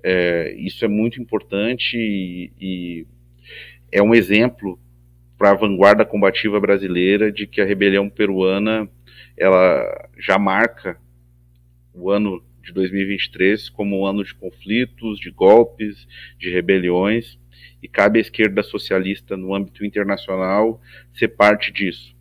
É, 0.00 0.54
isso 0.56 0.84
é 0.84 0.88
muito 0.88 1.20
importante 1.20 1.96
e, 1.96 2.52
e 2.60 3.06
é 3.90 4.00
um 4.00 4.14
exemplo 4.14 4.78
para 5.36 5.50
a 5.50 5.54
vanguarda 5.54 6.04
combativa 6.04 6.60
brasileira 6.60 7.32
de 7.32 7.48
que 7.48 7.60
a 7.60 7.64
rebelião 7.64 8.08
peruana 8.08 8.88
ela 9.36 10.08
já 10.20 10.38
marca 10.38 10.96
o 11.92 12.08
ano 12.08 12.40
de 12.62 12.72
2023 12.72 13.70
como 13.70 14.02
um 14.02 14.06
ano 14.06 14.22
de 14.22 14.32
conflitos, 14.36 15.18
de 15.18 15.32
golpes, 15.32 16.06
de 16.38 16.48
rebeliões, 16.48 17.40
e 17.82 17.88
cabe 17.88 18.20
à 18.20 18.22
esquerda 18.22 18.62
socialista 18.62 19.36
no 19.36 19.52
âmbito 19.52 19.84
internacional 19.84 20.80
ser 21.12 21.26
parte 21.26 21.72
disso. 21.72 22.14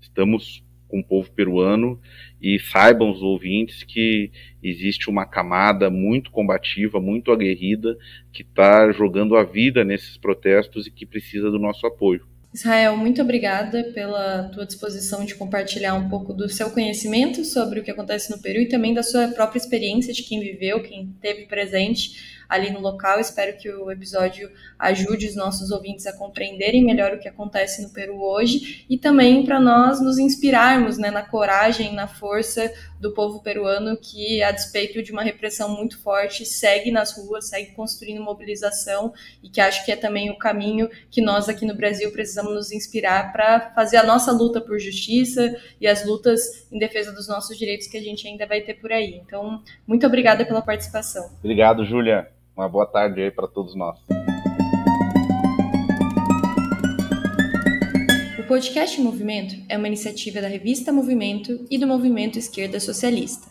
Estamos 0.00 0.63
com 0.94 1.00
o 1.00 1.04
povo 1.04 1.28
peruano 1.32 2.00
e 2.40 2.56
saibam 2.60 3.10
os 3.10 3.20
ouvintes 3.20 3.82
que 3.82 4.30
existe 4.62 5.10
uma 5.10 5.26
camada 5.26 5.90
muito 5.90 6.30
combativa, 6.30 7.00
muito 7.00 7.32
aguerrida, 7.32 7.98
que 8.32 8.42
está 8.42 8.92
jogando 8.92 9.36
a 9.36 9.42
vida 9.42 9.82
nesses 9.82 10.16
protestos 10.16 10.86
e 10.86 10.92
que 10.92 11.04
precisa 11.04 11.50
do 11.50 11.58
nosso 11.58 11.84
apoio. 11.84 12.24
Israel, 12.52 12.96
muito 12.96 13.20
obrigada 13.20 13.82
pela 13.92 14.44
tua 14.54 14.64
disposição 14.64 15.24
de 15.24 15.34
compartilhar 15.34 15.94
um 15.94 16.08
pouco 16.08 16.32
do 16.32 16.48
seu 16.48 16.70
conhecimento 16.70 17.44
sobre 17.44 17.80
o 17.80 17.82
que 17.82 17.90
acontece 17.90 18.30
no 18.30 18.40
Peru 18.40 18.60
e 18.60 18.68
também 18.68 18.94
da 18.94 19.02
sua 19.02 19.26
própria 19.26 19.58
experiência 19.58 20.14
de 20.14 20.22
quem 20.22 20.38
viveu, 20.38 20.80
quem 20.80 21.10
esteve 21.16 21.46
presente 21.46 22.43
ali 22.48 22.70
no 22.70 22.80
local. 22.80 23.18
Espero 23.18 23.56
que 23.56 23.70
o 23.70 23.90
episódio 23.90 24.50
ajude 24.78 25.26
os 25.26 25.36
nossos 25.36 25.70
ouvintes 25.70 26.06
a 26.06 26.16
compreenderem 26.16 26.84
melhor 26.84 27.12
o 27.12 27.18
que 27.18 27.28
acontece 27.28 27.82
no 27.82 27.90
Peru 27.90 28.22
hoje 28.22 28.84
e 28.88 28.98
também 28.98 29.44
para 29.44 29.60
nós 29.60 30.00
nos 30.00 30.18
inspirarmos 30.18 30.98
né, 30.98 31.10
na 31.10 31.22
coragem, 31.22 31.94
na 31.94 32.06
força 32.06 32.72
do 33.04 33.12
povo 33.12 33.42
peruano 33.42 33.98
que, 33.98 34.42
a 34.42 34.50
despeito 34.50 35.02
de 35.02 35.12
uma 35.12 35.22
repressão 35.22 35.68
muito 35.68 36.00
forte, 36.00 36.46
segue 36.46 36.90
nas 36.90 37.16
ruas, 37.16 37.48
segue 37.48 37.72
construindo 37.72 38.22
mobilização 38.22 39.12
e 39.42 39.48
que 39.48 39.60
acho 39.60 39.84
que 39.84 39.92
é 39.92 39.96
também 39.96 40.30
o 40.30 40.38
caminho 40.38 40.88
que 41.10 41.20
nós 41.20 41.48
aqui 41.48 41.66
no 41.66 41.74
Brasil 41.74 42.10
precisamos 42.12 42.54
nos 42.54 42.72
inspirar 42.72 43.30
para 43.32 43.72
fazer 43.74 43.98
a 43.98 44.02
nossa 44.02 44.32
luta 44.32 44.60
por 44.60 44.78
justiça 44.78 45.54
e 45.78 45.86
as 45.86 46.06
lutas 46.06 46.66
em 46.72 46.78
defesa 46.78 47.12
dos 47.12 47.28
nossos 47.28 47.58
direitos 47.58 47.86
que 47.86 47.98
a 47.98 48.02
gente 48.02 48.26
ainda 48.26 48.46
vai 48.46 48.62
ter 48.62 48.74
por 48.74 48.90
aí. 48.90 49.20
Então, 49.24 49.62
muito 49.86 50.06
obrigada 50.06 50.44
pela 50.46 50.62
participação. 50.62 51.30
Obrigado, 51.42 51.84
Júlia. 51.84 52.28
Uma 52.56 52.68
boa 52.68 52.86
tarde 52.86 53.20
aí 53.20 53.32
para 53.32 53.48
todos 53.48 53.74
nós. 53.74 53.98
O 58.38 58.44
podcast 58.46 59.00
Movimento 59.00 59.56
é 59.68 59.76
uma 59.76 59.88
iniciativa 59.88 60.40
da 60.40 60.46
revista 60.46 60.92
Movimento 60.92 61.66
e 61.68 61.76
do 61.76 61.86
Movimento 61.86 62.38
Esquerda 62.38 62.78
Socialista. 62.78 63.48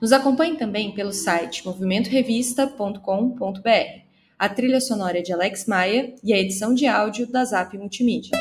Nos 0.00 0.12
acompanhe 0.12 0.56
também 0.56 0.92
pelo 0.92 1.12
site 1.12 1.64
movimentorevista.com.br. 1.64 4.00
A 4.38 4.48
trilha 4.48 4.80
sonora 4.80 5.18
é 5.18 5.22
de 5.22 5.32
Alex 5.32 5.66
Maia 5.66 6.14
e 6.24 6.32
a 6.32 6.38
edição 6.38 6.74
de 6.74 6.86
áudio 6.86 7.30
da 7.30 7.44
Zap 7.44 7.76
Multimídia. 7.78 8.32